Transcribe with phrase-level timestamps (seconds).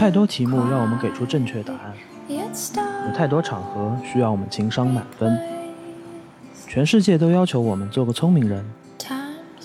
[0.00, 1.92] 太多题目让我们给出正确答案，
[2.26, 5.38] 有太多场合需要我们情商满分。
[6.66, 8.64] 全世界都要求我们做个聪明人，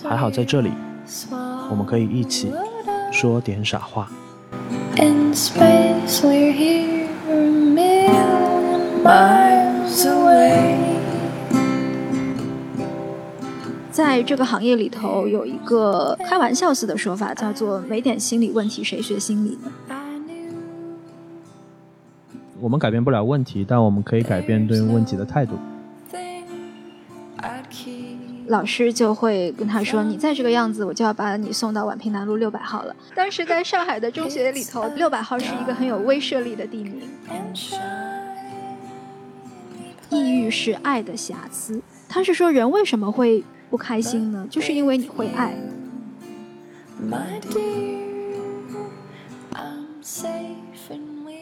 [0.03, 0.71] 还好在这里，
[1.69, 2.51] 我们可以一起
[3.13, 4.11] 说点傻话。
[4.97, 10.75] In space, we're here a million miles away.
[13.89, 19.71] 在这个行业里头，有一个开玩笑似的说法，叫做“没点心理问题，谁学心理呢
[22.65, 25.53] 我们改变不了问题，但我们可以改变对问题的态度。
[28.47, 37.03] 老师就会跟他说：“你再这个样子，我就要把你送到宛平南路六百号了。”当时在上海的中学里头，六百号是一个很有威慑力的地名。
[40.09, 41.79] 抑郁是爱的瑕疵。
[42.09, 44.47] 他是说，人为什么会不开心呢？
[44.49, 45.53] 就是因为你会爱。
[46.99, 47.99] My dear,
[49.53, 50.64] I'm safe we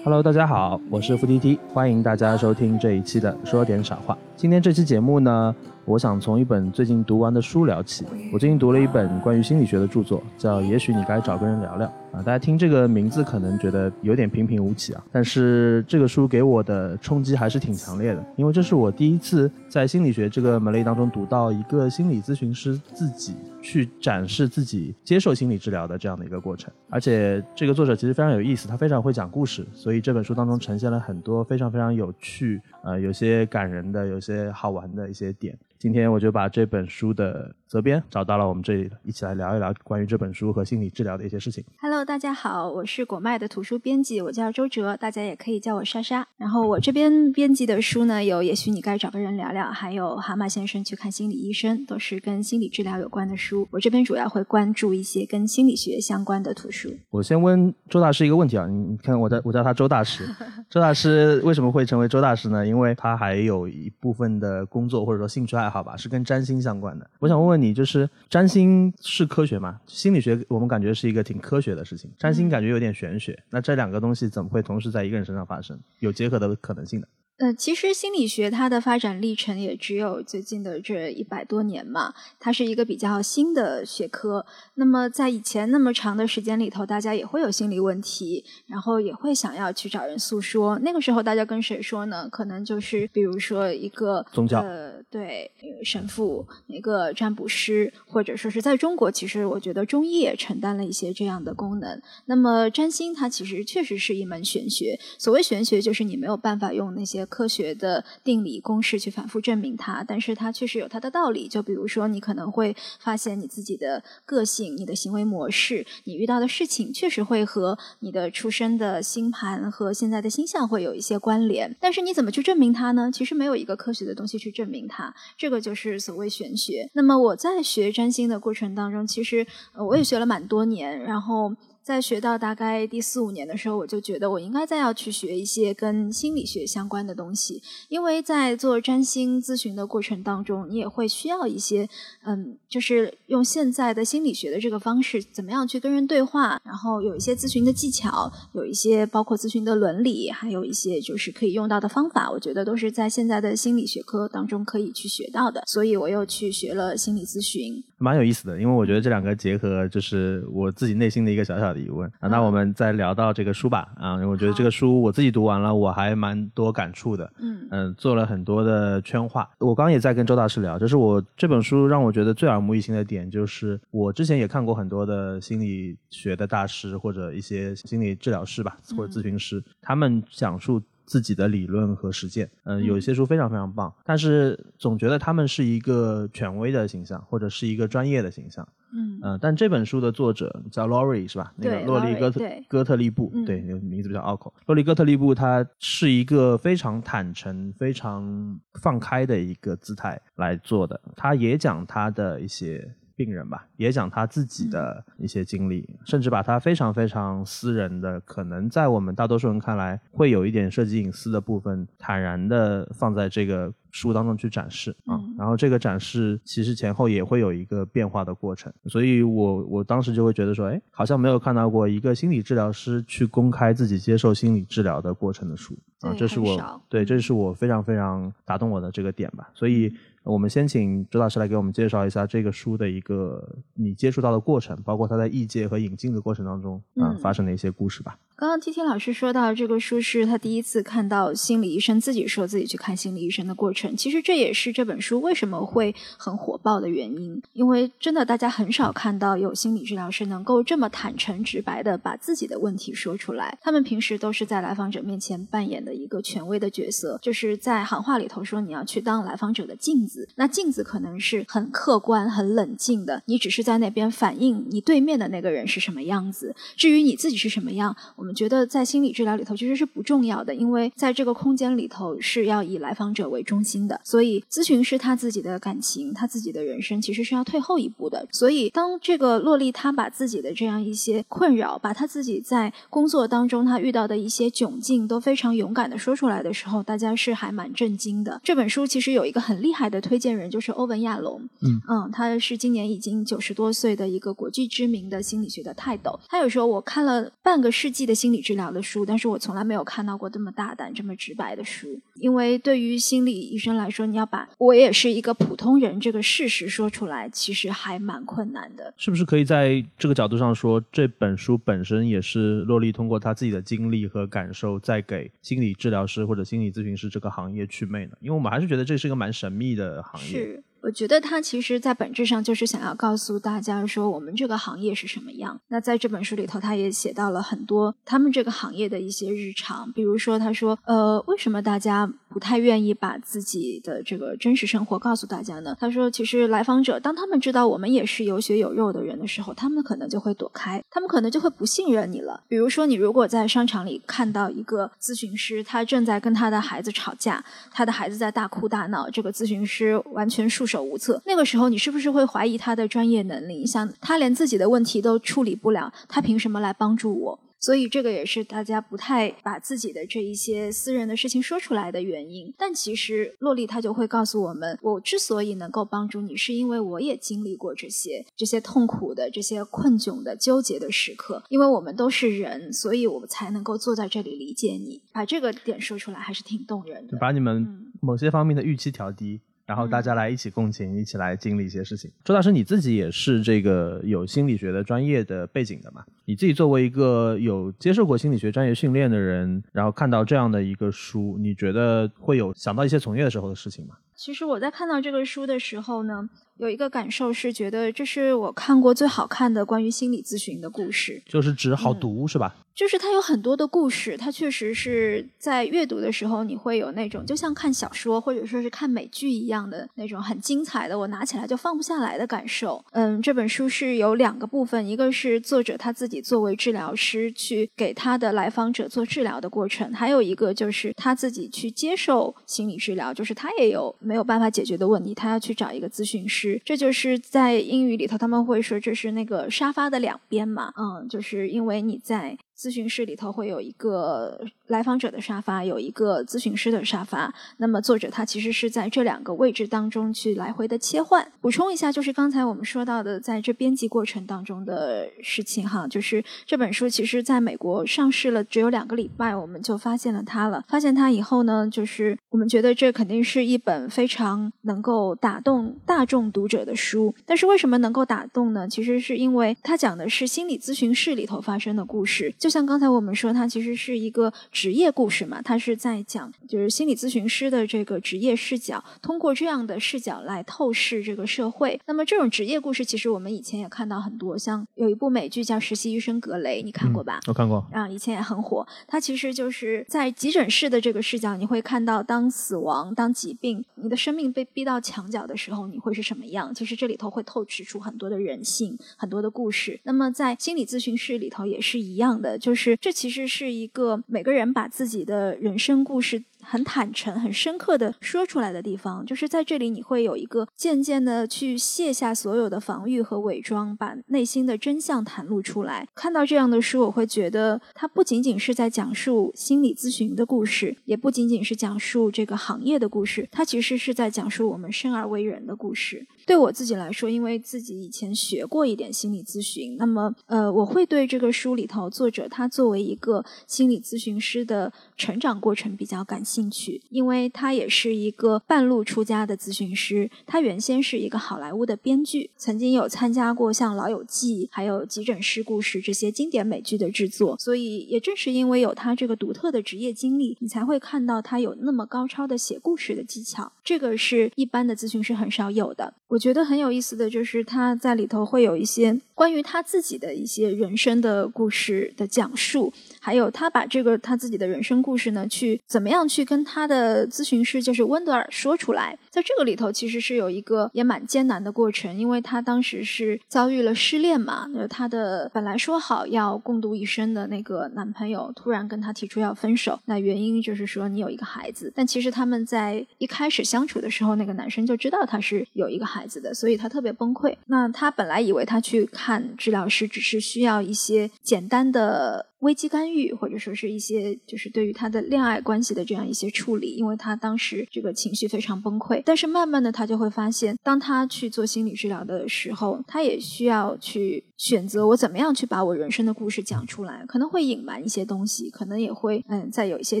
[0.02, 4.16] Hello，大家好，我是付 T T，欢迎大家收听这一期的说点傻话。
[4.34, 8.06] 今天这期节目呢，我想从一本最近读完的书聊起。
[8.32, 12.22] 我最近读了一本关于心理学的著作，叫《也许你该找个人聊聊》啊。
[12.24, 26.72] 大家听这个名字可能觉得有点平平无奇啊，但是这个书给我的冲击还是挺强烈的，因为这是我第一次在心理学这个门类当中读到一个心理咨询师自己去展示自己接受心理治疗的这样的一个过程。
[26.88, 35.56] 而且这个作者其实非常有意思，他非常会讲故事，所以这本书当中呈现了很多非常非常有趣，呃，有些感人的，有些好玩的一些点。
[35.80, 41.64] 今天我就把这本书的责编找到了我们这里，一起来聊一聊关于这本书和心理治疗的一些事情。
[41.80, 46.28] Hello，大家好，我是果麦的图书编辑，我叫周哲，大家也可以叫我莎莎。
[46.36, 53.66] 然后我这边编辑的书呢，有也许你该找个人聊聊，还有蛤蟆先生去看心理医生，都是跟心理治疗有关的书。
[53.70, 56.94] 我这边主要会关注一些跟心理学相关的图书。
[57.08, 60.28] 我先问周大师一个问题啊，你你看我叫我叫他周大师，
[60.68, 62.66] 周大师为什么会成为周大师呢？
[62.66, 67.08] 因为他还有一部分的工作或者说兴趣爱好吧，是跟占星相关的。
[67.20, 69.80] 我想问问你，就是占星是科学吗？
[69.86, 73.40] 心理学我们感觉是一个挺科学的事情，占星感觉有点玄学。
[73.48, 75.78] 那这两个东西怎么会同时在一个人身上发生？
[76.00, 77.08] 有结合的可能性的？
[77.40, 84.44] 呃，其实心理学它的发展历程也只有最近的这一百多年嘛，它是一个比较新的学科。
[84.74, 90.78] 那么在以前那么长的时间里头，大家也会有心理问题，然后也会想要去找人诉说。
[90.80, 92.28] 那个时候大家跟谁说呢？
[92.28, 95.50] 可能就是比如说一个宗教呃，对，
[95.82, 102.02] 神父，一个占卜师，或者说是在中国，其实我觉得中医也承担了一些这样的功能。
[102.26, 111.48] 那么占星它其实确实是一门玄学，所谓玄学就是你没有办法用那些科学的定理公式去反复证明它，但是它确实有它的道理。
[111.48, 121.74] 就比如说，你可能会发现你自己的个性、你的行为模式、你遇到的事情，确实会和你的出生的星盘和现在的星象会有一些关联。
[121.80, 123.10] 但是你怎么去证明它呢？
[123.10, 126.90] 其实没有一个科学的东西去证明它，这个就是所谓玄学。
[126.92, 129.46] 那么我在学占星的过程当中，其实
[129.76, 131.54] 我也学了蛮多年，然后。
[131.90, 141.88] 在学到大概第四五年的时候，我就觉得我应该再要去学一些跟心理学相关的东西，因为在做占星咨询的过程当中，你也会需要一些，
[142.22, 157.82] 嗯，就是用现在的心理学的这个方式，怎么样去跟人对话，然后有一些咨询的技巧，有一些包括咨询的伦理，还有一些就是可以用到的方法，我觉得都是在现在的心理学科当中可以去学到的，所以我又去学了心理咨询。
[157.98, 162.28] 蛮有意思的，因为我觉得这两个结合，就是我自己内心的一个小小的疑问啊。
[162.28, 167.32] 那我们再聊到这个书吧啊，我觉得这个书我自己读完了，我还蛮多感触的。
[167.38, 169.48] 嗯嗯，做了很多的圈化。
[169.58, 180.80] 我刚刚也在跟周大师聊，就是我这本书让我觉得最耳目一新的点，就是我之前也看过很多的心理学的大师或者一些心理治疗师吧，或者咨询师，他们讲述。
[181.06, 191.52] 自己的理论和实践，嗯、有一些书非常非常棒，但是总觉得他们是一个权威的形象，或者是一个专业的形象，嗯嗯、但这本书的作者叫 Laurie 是吧？
[191.56, 194.52] 那个对洛丽 Laurie，哥特对哥特利布，嗯对，那个名字比较拗口。
[194.66, 202.94] 洛丽哥特利布他是一个非常坦诚、非常放开的一个姿态来做的，他也讲他的一些。
[203.16, 215.16] 病人吧，也讲他自己的一些经历，甚至把他非常非常私人的，可能在我们大多数人看来会有一点涉及隐私的部分，坦然的放在这个书当中去展示啊。
[215.16, 229.48] 嗯然后这个展示其实前后也会有一个变化的过程，所以我我当时就会觉得说，哎，好像没有看到过一个心理治疗师去公开自己接受心理治疗的过程的书啊，这是我对，这嗯是我非常非常打动我的这个点吧。
[229.54, 229.90] 所以，
[230.24, 238.18] 我们先请周老师来给我们介绍一下这个书的一个你接触到的过程，包括它在译介和引进的过程当中啊、嗯发生的一些故事吧。
[238.40, 247.42] 刚刚 T T 老师说到这个书是他第一次看到心理医生自己说自己去看心理医生的过程，其实这也是这本书为什么会很火爆的原因。
[247.52, 253.58] 因为真的大家很少看到有心理治疗师能够这么坦诚直白的把自己的问题说出来。
[253.60, 266.56] 他们平时都是在来访者面前扮演的一个权威的角色，就是在行话里头说你要去当来访者的镜子，那镜子可能是很客观、很冷静的，你只是在那边反映你对面的那个人是什么样子。
[266.74, 278.26] 至于你自己是什么样，我们觉得在心理治疗里头其实是不重要的，因为在这个空间里头是要以来访者为中心的，所以咨询师他自己的感情、他自己的人生其实是要退后一步的。
[278.30, 288.40] 所以当这个洛丽她把自己的这样一些困扰，把她自己在工作当中她遇到的一些窘境都非常勇敢的说出来的时候，大家是还蛮震惊的。
[288.44, 291.40] 这本书其实有一个很厉害的推荐人，就是欧文亚龙。
[291.88, 296.18] 嗯，他是今年已经九十多岁的一个国际知名的心理学的泰斗。
[296.28, 301.98] 他有时候我看了半个世纪的心理治疗的书，但是我从来没有看到过这么大胆、这么直白的书。
[302.16, 308.92] 因为对于心理医生来说，你要把我也是一个普通人这个事实说出来，其实还蛮困难的。
[308.98, 318.12] 是不是可以在这个角度上说，这本书本身也是洛丽通过她自己的经历和感受，在给心理治疗师或者心理咨询师这个行业祛魅呢？
[318.20, 320.26] 因为我们还是觉得这是一个蛮神秘的行业。
[320.28, 325.60] 是，我觉得他其实在本质上就是想要告诉大家说，我们这个行业是什么样。
[325.68, 335.76] 那在这本书里头，他也写到了很多他们这个行业的一些日常，比如说他说，呃，为什么大家不太愿意把自己的这个真实生活告诉大家呢？
[335.78, 342.42] 他说，其实来访者当他们知道我们也是有血有肉的人的时候，他们可能就会躲开，他们可能就会不信任你了。
[342.48, 351.20] 比如说，你如果在商场里看到一个咨询师，他正在跟他的孩子吵架，他的孩子在大哭大闹，这个咨询师完全束手无策。
[351.26, 353.66] 那个时候，你是不是会怀疑他的专业能力？
[353.66, 357.40] 想他连自己的问题都处理不了，他凭什么来帮助我？
[357.62, 362.54] 所以这个也是大家不太把自己的这一些私人的事情说出来的原因。
[362.56, 371.42] 但其实洛丽她就会告诉我们，我之所以能够帮助你，是因为我也经历过这些这些痛苦的、这些困窘的、纠结的时刻。
[371.50, 375.02] 因为我们都是人，所以我们才能够坐在这里理解你。
[375.12, 377.18] 把这个点说出来，还是挺动人的。
[377.18, 379.38] 把你们嗯某些方面的预期调低，
[379.70, 382.10] 然后大家来一起共情，一起来经历一些事情。
[382.24, 386.02] 周大师，你自己也是这个有心理学的专业的背景的嘛？
[386.24, 393.94] 你自己作为一个有接受过心理学专业训练的人，然后看到这样的一个书，你觉得会有想到一些从业的时候的事情吗？
[394.16, 401.22] 其实我在看到这个书的时候呢，有一个感受是觉得这是我看过最好看的关于心理咨询的故事。
[401.26, 402.56] 就是指好读、是吧？
[402.80, 412.82] 就是它有很多的故事，它确实是在阅读的时候，你会有那种就像看小说或者说是看美剧一样的那种很精彩的，我拿起来就放不下来的感受。
[412.92, 426.58] 嗯，这本书是有两个部分，一个是作者他自己作为治疗师去给他的来访者做治疗的过程，还有一个就是他自己去接受心理治疗，就是他也有没有办法解决的问题，他要去找一个咨询师。
[426.64, 432.38] 这就是在英语里头他们会说这是那个沙发的两边嘛，嗯，就是因为你在。
[432.60, 434.38] 咨询室里头会有一个
[434.70, 437.32] 来访者的沙发，有一个咨询师的沙发。
[437.58, 441.26] 那么作者他其实是在这两个位置当中去来回的切换。
[441.40, 450.64] 补充一下，就是刚才我们说到的，在这编辑过程当中的事情哈，就是这本书其实在美国上市了只有两个礼拜，我们就发现了它了。
[450.68, 457.14] 发现它以后呢，就是我们觉得这肯定是一本非常能够打动大众读者的书。
[457.26, 458.68] 但是为什么能够打动呢？
[458.68, 471.80] 其实是因为它讲的是心理咨询室里头发生的故事，就像刚才我们说，它其实是一个职业故事嘛，它是在讲就是心理咨询师的这个职业视角，通过这样的视角来透视这个社会。
[471.86, 477.20] 那么这种职业故事，其实我们以前也看到很多，像有一部美剧叫《实习医生格雷》，你看过吧？
[477.26, 477.66] 我看过。
[477.72, 478.68] 啊，以前也很火。
[478.86, 486.54] 它其实就是在急诊室的这个视角，你会看到当死亡、当疾病、你的生命被逼到墙角的时候，你会是什么样？
[486.54, 489.80] 其实这里头会透视出很多的人性、很多的故事。
[489.84, 499.04] 那么在心理咨询室里头也是一样的，就是这其实是一个每个人把自己的人生故事很坦诚、很深刻的说出来的地方。
[499.04, 505.86] 就是在这里，你会有一个渐渐的去卸下所有的防御和伪装，把内心的真相袒露出来。
[505.94, 516.06] 看到这样的书，我会觉得它不仅仅是在讲述心理咨询的故事，也不仅仅是讲述这个行业的故事，它其实是在讲述我们生而为人的故事。
[516.30, 530.08] 对我自己来说，因为自己以前学过一点心理咨询，那么呃，我会对这个书里头作者他作为一个心理咨询师的成长过程比较感兴趣，因为他也是一个半路出家的咨询师。
[530.24, 543.50] 他原先是一个好莱坞的编剧，曾经有参加过像《老友记》还有《急诊室故事》这些经典美剧的制作，所以也正是因为有他这个独特的职业经历，你才会看到他有那么高超的写故事的技巧。
[543.64, 545.92] 这个是一般的咨询师很少有的。
[546.06, 558.98] 我觉得很有意思的就是他在里头会有一些关于他自己的一些人生的故事的讲述，还有他把这个他自己的人生故事呢，去怎么样去跟他的咨询师就是温德尔说出来。
[559.10, 577.36] 在这个里头其实是有一个也蛮艰难的过程，因为他当时是遭遇了失恋嘛，那他的本来说好要共度一生的那个男朋友突然跟他提出要分手，那原因就是说你有一个孩子，但其实他们在一开始相处的时候，那个男生就知道他是有一个孩子所以他特别崩溃。
[577.46, 582.29] 那他本来以为他去看治疗师只是需要一些简单的。
[582.40, 589.02] 危机干预，或者说是一些就是对于他的恋爱关系的这样一些处理，因为他当时这个情绪非常崩溃。
[589.04, 600.00] 但是慢慢的，他就会发现，当他去做心理治疗的时候，他也需要去选择我怎么样去把我人生的故事讲出来，可能会隐瞒一些东西，可能也会嗯，在有一些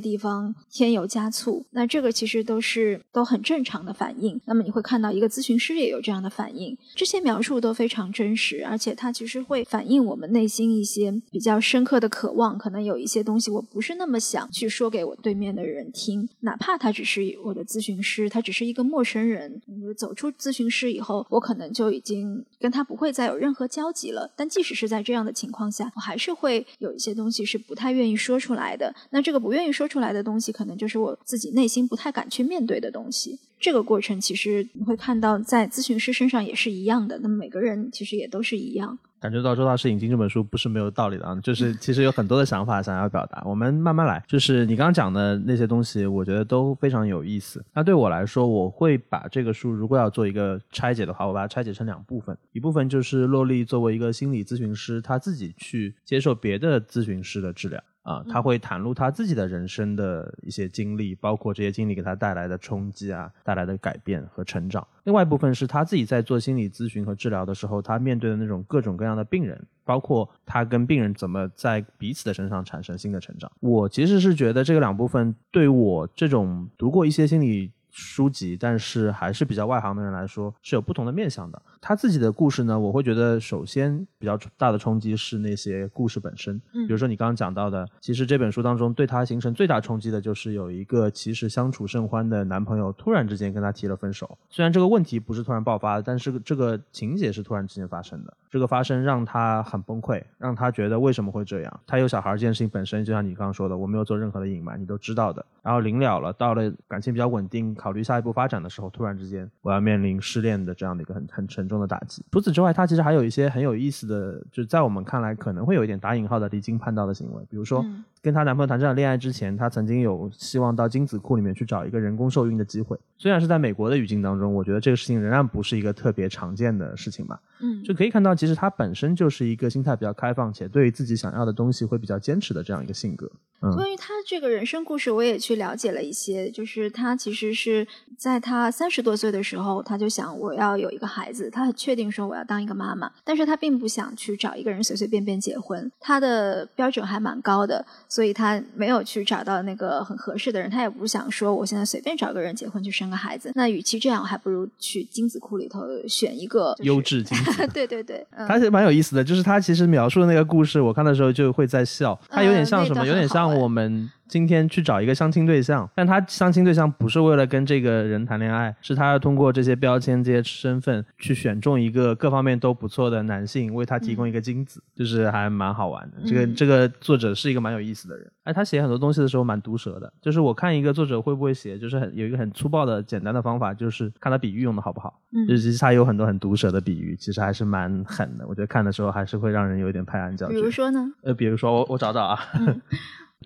[0.00, 1.62] 地方添油加醋。
[1.72, 4.40] 那这个其实都是都很正常的反应。
[4.46, 12.29] 那么你会看到一个咨询师也有这样的反应，这些描述都非常真实，而且它其实会反映我们内心一些比较深刻的渴。
[12.30, 19.60] 望可能有一些东西，我不是那么想去说给我对面的人听，哪怕他只是我的咨询师，他只是一个陌生人。
[19.96, 24.30] 走出咨询室以后，我可能就已经跟他不会再有任何交集了。
[24.36, 28.94] 但即使是在这样的情况下，我还是会有一些东西是不太愿意说出来的。
[29.10, 33.38] 那这个不愿意说出来的东西，可能就是我自己内心不太敢去面对的东西。
[33.58, 37.18] 这个过程其实你会看到，在咨询师身上也是一样的。
[37.18, 38.98] 那么每个人其实也都是一样。
[39.20, 44.22] 感觉到周大师引进这本书不是没有道理的啊，就是 其实有很多的想法想要表达，我们慢慢来。
[44.26, 47.62] 就是你刚刚讲的那些东西，我觉得都非常有意思。
[47.74, 57.78] 那对我来说，我会把这个书如果要做一个拆解的话，我把它拆解成两部分，一部分就是洛丽作为一个心理咨询师，他自己去接受别的咨询师的治疗。
[58.10, 64.86] 啊，他会袒露他自己的人生的一些经历，包括这些经历给他带来的冲击啊，带来的改变和成长。
[65.04, 73.50] 另外一部分是他自己在做心理咨询和治疗的时候，他面对的那种各种各样的病人，包括他跟病人怎么在彼此的身上产生新的成长。
[73.60, 77.70] 我其实是觉得这个两部分对我这种读过一些心理。
[77.92, 81.60] 书籍，但是还是比较外行的人来说是有不同的面向的。
[81.80, 86.60] 他自己的故事呢，我会觉得首先比较大的冲击是那些故事本身。
[86.74, 94.38] 嗯，比如说你刚刚讲到的，其实这本书当中对他形成最大冲击的就是有一个其实相处甚欢的男朋友突然之间跟他提了分手。
[94.48, 98.34] 虽然这个问题不是突然爆发的，但是这个情节是突然之间发生的。
[98.50, 101.80] 这个发生让他很崩溃，让他觉得为什么会这样？
[101.86, 105.44] 他有小孩这件事情本身就像你刚刚说的，我没有做任何的隐瞒，你都知道的。
[105.62, 107.74] 然后临了了，到了感情比较稳定。
[107.74, 112.22] 考虑下一步发展的时候，突然之间我要面临失恋的这样的一个很很沉重的打击。
[112.30, 117.82] 除此之外，他其实还有一些很有意思的，就在我们看来可能会有一点打引号的离经叛道的行为，比如说。
[118.22, 122.98] 跟她男朋友谈这场恋爱之前，她曾经有希望到精子库里面去找一个人工受孕的机会。
[123.16, 127.40] 虽然是在美国的语境当中，我觉得这个事情仍然不是一个特别常见的事情吧。
[127.60, 133.30] 嗯，就可以看到，其实她本身就是一个心态比较开放且对于自己想要的东西会比较坚持的这样一个性格。
[133.62, 136.50] 嗯关于她这个人生故事，我也去了解了一些。
[136.50, 137.86] 就是她其实是
[138.16, 147.84] 在她三十多岁的时候，她就想我要有一个孩子，她很确定说我要当一个妈妈，但是她并不想去找一个人随随便便结婚，她的标准还蛮高的。
[148.10, 153.52] 所以他没有去找到那个很合适的人，他也不想说我现在随便找个人结婚去生个孩子。
[153.54, 157.66] 那与其这样，我还不如去精子库里头选一个优质精子。
[157.72, 162.18] 对对对，他是蛮有意思的，就是他其实描述的那个故事，我看的时候就会在笑。
[162.28, 163.06] 他有点像什么？
[163.06, 176.18] 有点像哎我们今天去找一个相亲对象，但他相亲对象不是为了跟这个人谈恋爱，是他要通过这些标签、这些身份去选中一个各方面都不错的男性，为他提供一个精子，就是还蛮好玩的。
[176.24, 185.20] 这个嗯这个作者是一个蛮有意思的人，哎，他写很多东西的时候蛮毒舌的，就是我看一个作者会不会写，就是很有一个很粗暴的简单的方法，就是看他比喻用的好不好。
[185.32, 188.46] 嗯就是其实他有很多很毒舌的比喻，其实还是蛮狠的。
[188.46, 190.54] 我觉得看的时候还是会让人有一点拍案叫绝。
[190.54, 191.12] 比如说呢？
[191.22, 192.80] 呃，比如说我我找找啊，嗯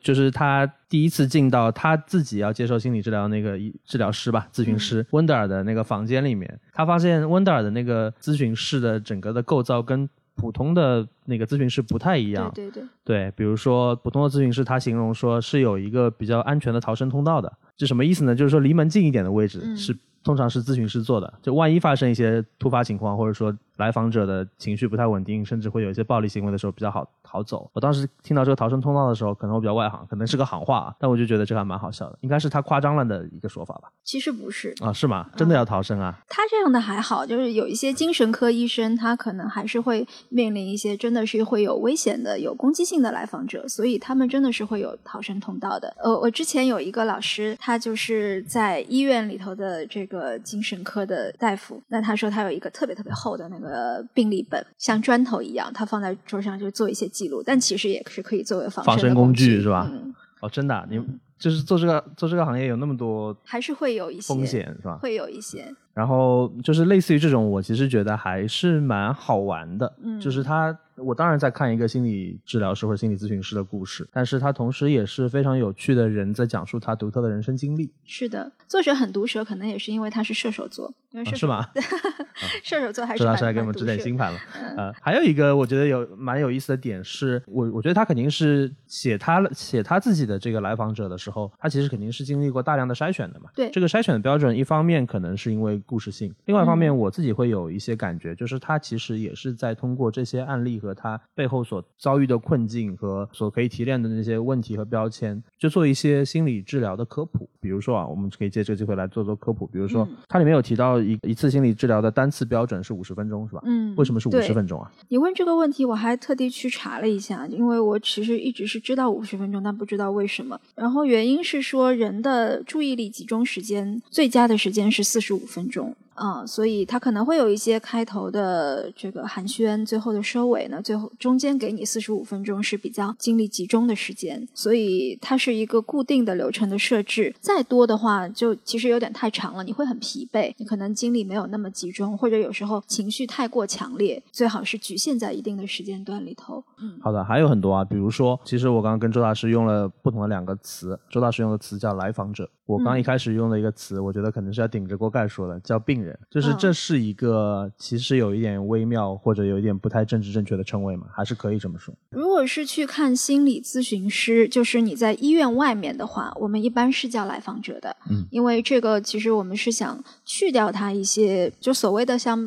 [0.02, 12.50] 就是他第一次进到他自己要接受心理治疗那个医治疗师吧，咨询师、温德尔的那个房间里面，他发现温德尔的那个咨询室的整个的构造跟普通的那个咨询室不太一样。
[12.54, 18.34] 对对对，对，比如说普通的咨询师，他形容说是有一个比较安全的逃生通道的，这什么意思呢？
[18.34, 19.76] 就是说离门近一点的位置嗯。
[19.76, 27.68] 是、通常是咨询师做的，就万一发生一些突发情况，或者说来访者的情绪不太稳定，甚至会有一些暴力行为的时候，比较好好走。
[27.72, 33.88] 我当时听到这个逃生通道的时候，可能我比较外行，可能是个行话啊，但我就觉得这个还蛮好笑的，应该是他夸张了的一个说法吧？
[34.04, 35.28] 其实不是，啊，是吗？
[35.34, 36.16] 真的要逃生啊？
[36.28, 45.92] 他这样的还好，就是有一些精神科医生，他可能还是会面临一些真的是会有危险的、有攻击性的来访者，所以他们真的是会有逃生通道的。
[45.98, 61.00] 呃， 我之前有一个老师，他就是在医院里头的这个精神科的大夫，那他说他有一个特别特别厚的那个病历本，像砖头一样，他放在桌上就做一些记录，但其实也是可以作为防身防身工具具是吧嗯，哦，真的啊、你
[61.38, 64.98] 就是做这个做这个行业有那么多还是会有一些风险是吧？
[65.02, 65.74] 会有一些。
[65.94, 69.92] 然后就是类似于这种，我其实觉得还是蛮好玩的。
[70.02, 81.88] 嗯就是他，我当然在看一个心理治疗师或者心理咨询师的故事，但是他同时也是非常有趣的人在讲述他独特的人生经历，是的，作者很毒舌，可能也是因为他是射手座，因为射手、啊是吗？
[82.64, 84.38] 射手座还是周老蛮师来给我们指点星盘了。
[84.60, 93.50] 嗯呃，还有一个我觉得有蛮有意思的点是，我我觉得他肯定是写他写他自己的这个来访者的时候，他其实肯定是经历过大量的筛选的嘛。
[93.54, 107.48] 对这个筛选的标准，一方面可能是因为故事性，另外一方嗯面我自己会有一些感觉，就是他其实也是在通过这些案例和他背后所遭遇的困境和所可以提炼的那些问题和标签，就做一些心理治疗的科普。
[107.60, 109.66] 比如说啊，我们可以借这个机会来做做科普。
[109.66, 113.62] 比如说嗯，它里面有提到一一次心理治疗的单次标准是五十分钟，是吧？
[113.64, 114.90] 嗯，为什么是五对十分钟啊？
[115.08, 120.60] 你问这个问题，我还特地去查了一下，因为我其实一直是知道五十分钟，但不知道为什么。
[120.74, 125.73] 然后原因是说，人的注意力集中时间最佳的时间是四十五分钟。
[125.74, 125.96] 重。
[126.14, 137.34] 啊、所以它可能会有一些开头的这个寒暄，最后的收尾呢，最后中间给你四十五分钟是比较精力集中的时间，所以它是一个固定的流程的设置。
[137.40, 146.62] 再多的话，就其实有点太长了，你会很疲惫，你可能精力没有那么集中，或者有时候情绪太过强烈，最好是局限在一定的时间段里头。
[146.80, 156.56] 嗯，好的，还有很多啊，比如说，其实我刚刚跟周大师用了不同的两个词，周大师用的词叫来访者，我刚嗯一开始用的一个词，我觉得可能是要顶着锅盖说的，叫病人，就是嗯。
[156.58, 161.94] 这是一个其实有一点微妙或者有一点不太政治正确的称谓嘛，还是可以这么说。
[162.10, 172.38] 如果是去看心理咨询师，就是你在医院外面的话，我们一般是叫来访者的，嗯，因为这个其实我们是想去掉他一些就所谓的像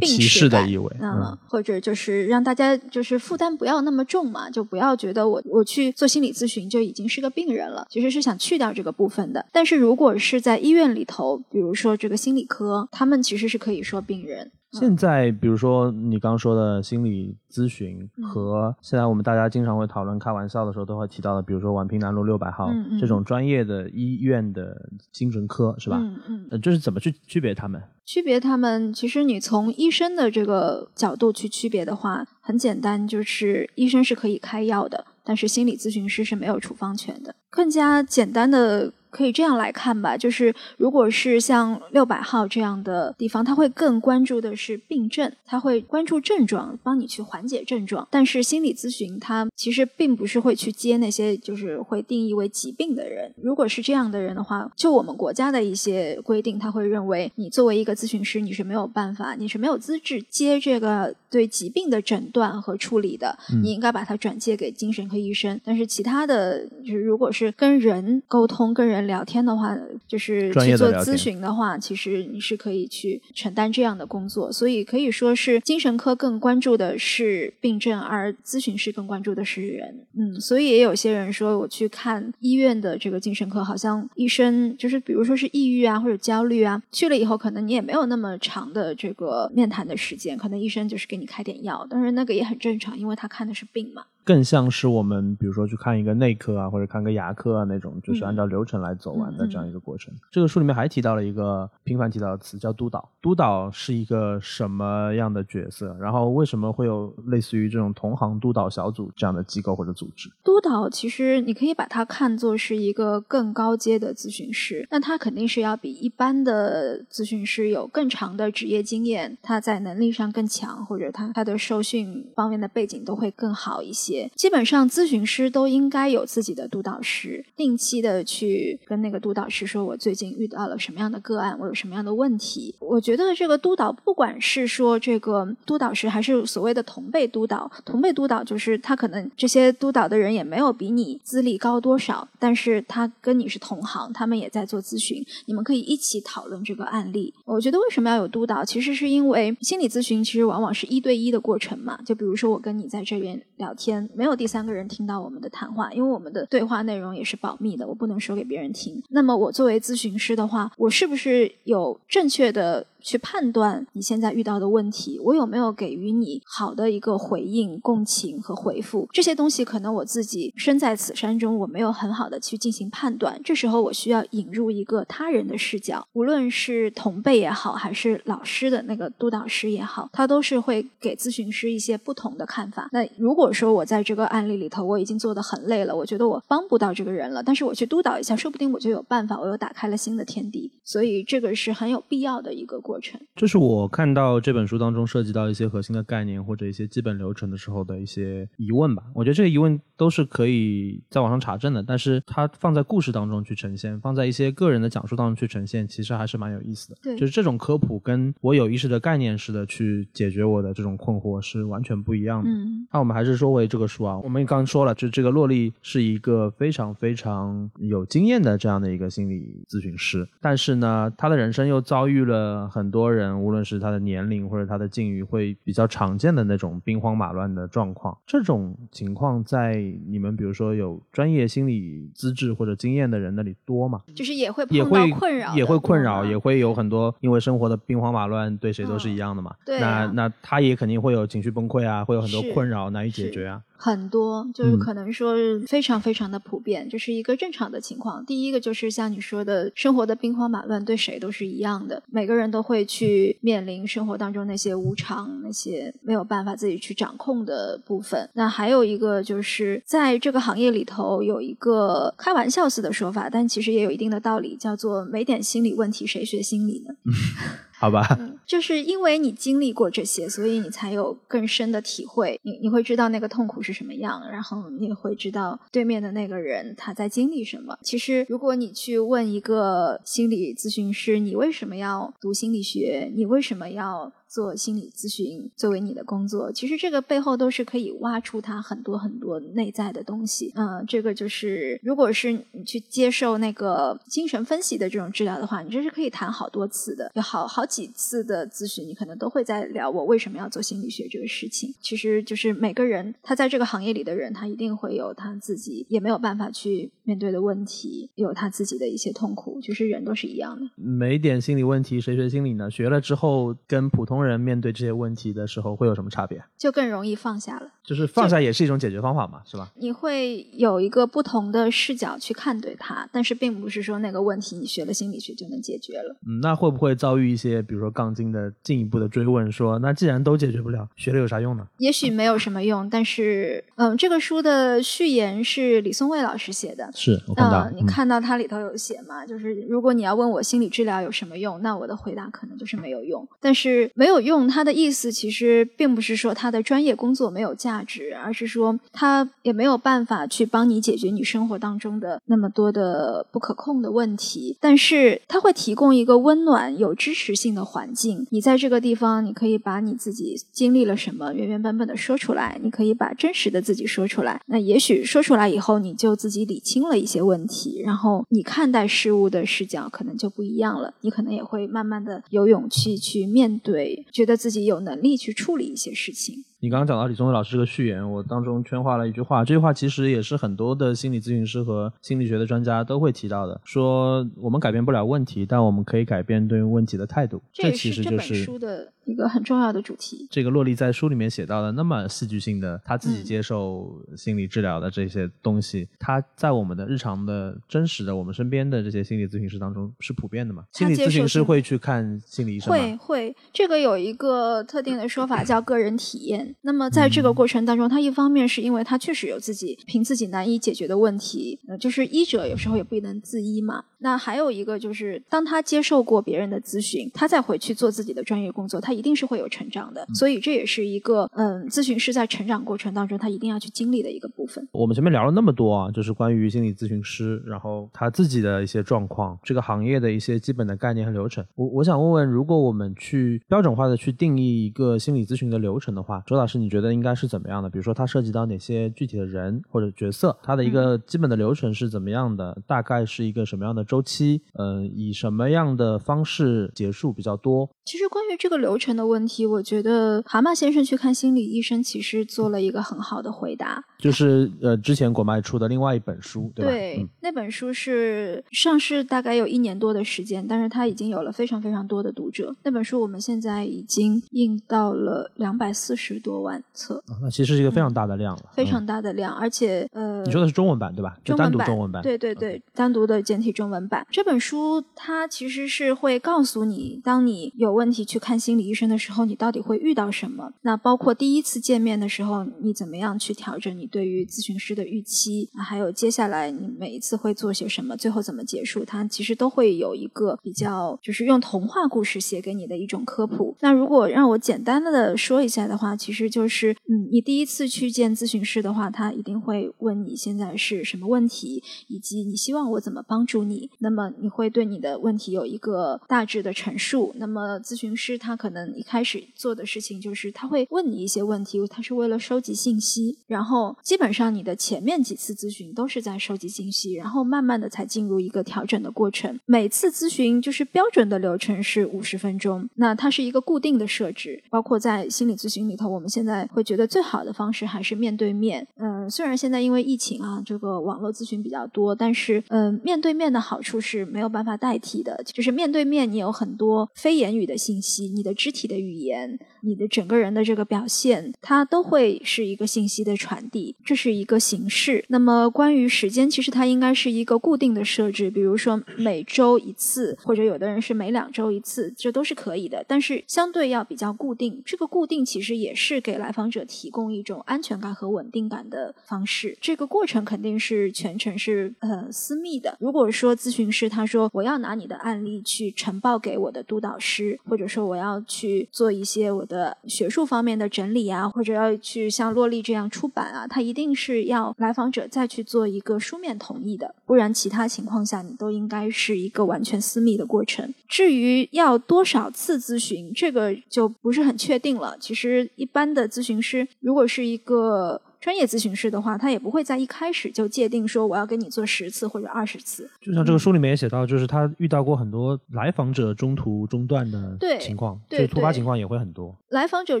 [0.00, 9.44] 病歧视的意味，嗯嗯，，或者就是让大家就是负担不要那么重嘛，就不要觉得我我去做心理咨询就已经是个病人了，其实是想去掉这个部分的。
[9.52, 14.50] 但是如果是在医院里头，比如说这个心理科，他们其实是可以说病人。
[14.72, 25.96] 现在比如说你刚说的心理咨询嗯和现在我们大家经常会讨论开玩笑的时候都会提到的，比如说宛平南路六百号嗯嗯这种专业的医院的精神科是吧？
[26.00, 26.48] 嗯嗯。
[26.50, 27.80] 呃，就是怎么去区别他们？
[28.04, 37.34] 区别他们，其实你从医生的这个角度去区别的话，很简单，就是医生是可以开药的，但是心理咨询师是没有处方权的。
[37.48, 48.06] 更加简单的可以这样来看吧，就是如果是像六百号这样的地方，他会更关注的是病症，他会关注症状，帮你去缓解症状。
[48.10, 53.32] 但是心理咨询它其实并不是会去接那些就是会定义为疾病的人。
[53.42, 65.60] 如果是这样的人的话，就我们国家的一些规定，他会认为你作为一个咨询师，你是没有办法，你是没有资质接这个对疾病的诊断和处理的，嗯你应该把它转介给精神科医生。
[65.64, 74.50] 但是其他的，就是如果是跟人沟通、跟人聊天的话，就是去做咨询的话，其实你是可以去承担这样的工作。
[74.50, 80.06] 所以可以说是精神科更关注的是病症，而咨询师更关注的是人。
[80.16, 94.04] 嗯，所以也有些人说，我去看医院的这个精神科，好像医生就是比如说是抑郁啊或者焦虑啊，去了以后可能你也没有那么长的这个面谈的时间，可能医生就是给你开点药，当然那个也很正常，因为他看的是病嘛。
[94.28, 100.12] 更像是我们比如说去看一个内科啊，或者看个牙科啊那种，就是按照流程来走完的这样一个过程。
[100.30, 103.08] 这个书里面还提到了一个频繁提到的词，叫督导。
[103.22, 105.96] 督导是一个什么样的角色？
[105.98, 110.28] 然后为什么会有类似于这种同行督导小组这样的机构或者组织？
[110.44, 124.17] 督导其实你可以把它看作是一个更高阶的咨询师，那他肯定是要比一般的咨询师有更长的职业经验，他在能力上更强，或者他他的受训方面的背景都会更好一些。
[124.34, 132.74] 基本上咨询师都应该有自己的督导师，定期的去跟那个督导师说，我最近遇到了什么样的个案，我有什么样的问题。
[132.80, 147.34] 我觉得这个督导，不管是说这个督导师，还是所谓的同辈督导，同辈督导就是他可能这些督导的人也没有比你资历高多少，但是他跟你是同行，他们也在做咨询，你们可以一起讨论这个案例。
[147.44, 151.98] 我觉得为什么要有督导，其实是因为心理咨询其实往往是一对一的过程嘛。
[152.06, 159.02] 就比如说我跟你在这边聊天，没有第三个人听到我们的谈话，因为我们的对话内容也是保密的，我不能说给别人听。
[159.10, 162.86] 那么我作为咨询师的话，我是不是有正确的？
[163.00, 169.08] 去判断你现在遇到的问题，我有没有给予你好的一个回应、共情和回复？
[169.12, 173.40] 这些东西可能我自己身在此山中，我没有很好的去进行判断。
[173.44, 182.88] 这时候我需要引入一个他人的视角，无论是同辈也好，还是老师的那个督导师也好，他都是会给咨询师一些不同的看法。
[182.92, 190.70] 那如果说我在这个案例里头我已经做得很累了，我觉得我帮不到这个人了，但是我去督导一下，说不定我就有办法，我又打开了新的天地。
[190.84, 193.20] 所以这个是很有必要的一个过程。
[193.36, 199.02] 这是我看到这本书当中涉及到一些核心的概念或者一些基本流程的时候的一些疑问吧。
[199.14, 206.96] 我觉得这个疑问都是可以在网上查证的，但是它放在故事当中去呈现，放在一些个人的讲述当中去呈现，其实还是蛮有意思的。
[207.02, 212.50] 对，就是这种科普跟我有意识的概念式的去解决我的这种困惑是完全不一样的。
[212.50, 223.42] 嗯，那我们还是说回这个书啊，我们刚刚说了，就这个洛丽是一个非常非常有经验的这样的一个心理咨询师，但是呢，他的人生又遭遇了很多人。
[223.42, 228.16] 无论是他的年龄或者他的境遇，会比较常见的那种兵荒马乱的状况。
[228.26, 229.74] 这种情况在
[230.06, 234.00] 你们比如说有专业心理资质或者经验的人那里多吗？
[234.14, 239.54] 就是也会也会困扰，也会困扰，也会有很多因为生活的兵荒马乱，对谁都是一样的嘛。
[239.66, 243.60] 对啊那那他也肯定会有情绪崩溃啊，会有很多困扰难以解决啊。
[243.80, 245.34] 很多，就是嗯可能说
[245.68, 248.26] 非常非常的普遍，这是一个正常的情况。
[248.26, 258.28] 第一个就是像你说的，生活的兵荒马乱对谁都是一样的，每个人都会去面临生活当中那些无常、那些没有办法自己去掌控的部分。
[258.34, 266.94] 那还有一个就是在这个行业里头有一个开玩笑似的说法，但其实也有一定的道理，叫做没点心理问题谁学心理呢？
[267.78, 272.40] 好吧，就是因为你经历过这些，所以你才有更深的体会。
[272.42, 277.78] 你你会知道那个痛苦是什么样，然后你会知道对面的那个人他在经历什么。
[277.82, 283.10] 其实，如果你去问一个心理咨询师，你为什么要读心理学？
[283.14, 284.12] 你为什么要？
[284.28, 290.52] 做心理咨询作为你的工作，其实这个背后都是可以挖出他很多很多内在的东西。
[290.54, 301.74] 嗯、这个就是如果是你去接受那个精神分析的这种治疗的话，你这是可以谈好多次的，有好好几次的咨询，你可能都会在聊我为什么要做心理学这个事情。
[301.80, 310.68] 其实就是每个人他在这个行业里的人，他一定会有他自己也没有办法去面对的问题，有他自己的一些痛苦，就是人都是一样的。
[310.76, 312.70] 没点心理问题谁学心理呢？
[312.70, 316.44] 学了之后跟普通人面对这些问题的时候会有什么差别？
[316.58, 317.72] 就更容易放下了。
[317.82, 319.72] 就是放下也是一种解决方法嘛，是吧？
[319.76, 326.14] 你会有一个不同的视角去看对它，但是并不是说那个问题你学了心理学就能解决了。
[326.26, 331.66] 嗯，那会不会遭遇一些，比如说杠精的进一步的追问，说那既然都解决不了，学了有啥用呢？
[331.78, 336.90] 也许没有什么用，但是，嗯，这个书的序言是李松蔚老师写的。
[336.98, 339.24] 是我看到，嗯，你看到它里头有写嘛？
[339.24, 343.26] 就是如果你要问我心理治疗有什么用，那我的回答可能就是没有用。
[343.40, 354.56] 但是没有用，它的意思其实并不是说他的专业工作没有价值，而是说他也没有办法去帮你解决你生活当中的那么多的不可控的问题。
[354.60, 358.26] 但是他会提供一个温暖、有支持性的环境。
[358.30, 364.40] 你在这个地方，你可以把你自己经历了什么原原本本的说出来，你可以把真实的自己说出来。
[364.46, 370.94] 那也许说出来以后，你就自己理清了一些问题，然后你看待事物的视角可能就不一样了。
[371.02, 376.44] 你可能也会慢慢的有勇气去面对，觉得自己有能力去处理一些事情。
[376.60, 387.40] 你刚刚讲到李宗伟老师这个序言，我当中圈画了一句话，这句话其实也是很多的心理咨询师和心理学的专家都会提到的，说我们改变不了问题，但我们可以改变对问题的态度。
[387.52, 390.26] 这其实就是书的一个很重要的主题。
[390.32, 400.64] 这个洛丽在书里面写到的那么戏剧性的，她自己嗯接受心理治疗的这些东西，她在我们的日常的真实的我们身边的这些心理咨询师当中是普遍的嘛？
[400.72, 402.76] 心理咨询师会去看心理医生吗？
[402.76, 406.47] 会会，这个有一个特定的说法叫个人体验。
[406.62, 413.84] 那么在这个过程当中，他一方面是因为他确实有自己凭自己难以解决的问题，呃，就是医者有时候也不能自医嘛。
[414.00, 420.06] 那还有一个就是，当他接受过别人的咨询，他再回去做自己的专业工作，他一定是会有成长的。
[420.14, 424.66] 所以这也是一个嗯，咨询师在成长过程当中他一定要去经历的一个部分。
[424.72, 431.44] 我们前面聊了那么多啊，就是关于心理咨询师，然后他自己的一些状况，这个行业的一些基本的概念和流程。
[431.54, 437.68] 我我想问问，如果我们去标准化的去定义一个心理咨询的流程的话，周老师你觉得应该是怎么样的？
[437.68, 442.56] 比如说它涉及到哪些具体的人或者角色，它的一个基本的流程是怎么样的？
[442.66, 444.42] 大概是一个什么样的周期？
[444.52, 447.68] 嗯、以什么样的方式结束比较多？
[447.84, 453.82] 其实关于这个流程的问题，我觉得蛤蟆先生去看心理医生，其实做了一个很好的回答。
[453.98, 457.02] 就是呃，之前果麦出的另外一本书，对吧？
[457.02, 462.54] 嗯那本书是上市大概有一年多的时间，但是它已经有了非常非常多的读者。
[462.62, 471.16] 那本书我们现在已经印到了两百四十多万册，啊那其实是一个非常大的量了，非嗯常大的量，而且呃，你说的是中文版对吧？
[471.24, 472.02] 就单独中文版。
[472.02, 474.06] 对对对，单独的简体中文版。
[474.10, 480.52] 这本书它其实是会告诉你，当你有问题去看心理医生的时候，你到底会遇到什么。
[480.62, 493.56] 那包括第一次见面的时候，你怎么样去调整你对于咨询师的预期，还有接下来你每一次会做些什么，最后怎么结束，它其实都会有一个比较，就是用童话故事写给你的一种科普。
[493.60, 503.67] 那如果让我简单的说一下的话，其实就是，嗯，你第一次去见咨询师的话，他一定会问你现在是什么问题，以及你希望我怎么帮助你。
[503.78, 507.14] 那么你会对你的问题有一个大致的陈述。
[507.16, 519.38] 那么咨询师他可能一开始做的事情就是他会问你一些问题，他是为了收集信息，然后基本上你的前面几次咨询都是在收集信息，然后慢慢的才进入一个调整的过程。
[519.46, 528.66] 每次咨询就是标准的流程是五十分钟，那它是一个固定的设置，包括在心理咨询里头，我们现在会觉得最好的方式还是面对面。
[528.76, 545.04] 嗯、虽然现在因为疫情啊，这个网络咨询比较多，但是嗯、面对面的好好处是没有办法代替的，就是面对面你有很多非言语的信息，你的肢体的语言，你的整个人的这个表现，它都会是一个信息的传递，这是一个形式。
[545.08, 552.84] 那么关于时间，其实它应该是一个固定的设置，比如说每周一次，或者有的人是每两周一次，这都是可以的。
[552.86, 559.58] 但是相对要比较固定，这个固定其实也是给来访者提供一种安全感和稳定感的方式。
[559.60, 562.76] 这个过程肯定是全程是呃私密的。
[562.78, 580.74] 如果说咨询师他说我要拿你的案例去呈报给我的督导师，或者说我要去做一些我的学术方面的整理啊，或者要去像洛丽这样出版啊，他一定是要来访者再去做一个书面同意的，不然其他情况下你都应该是一个完全私密的过程。
[580.86, 584.94] 至于要多少次咨询，这个就不是很确定了。
[585.00, 592.88] 其实一般的咨询师，如果是一个专业咨询师的话，他也不会在一开始就界定说我要跟你做十次或者二十次。
[593.00, 599.34] 就像这个书里面也写到，就是他遇到过很多来访者中途中断的对情况，对所以突发情况也会很多。
[599.50, 600.00] 来访者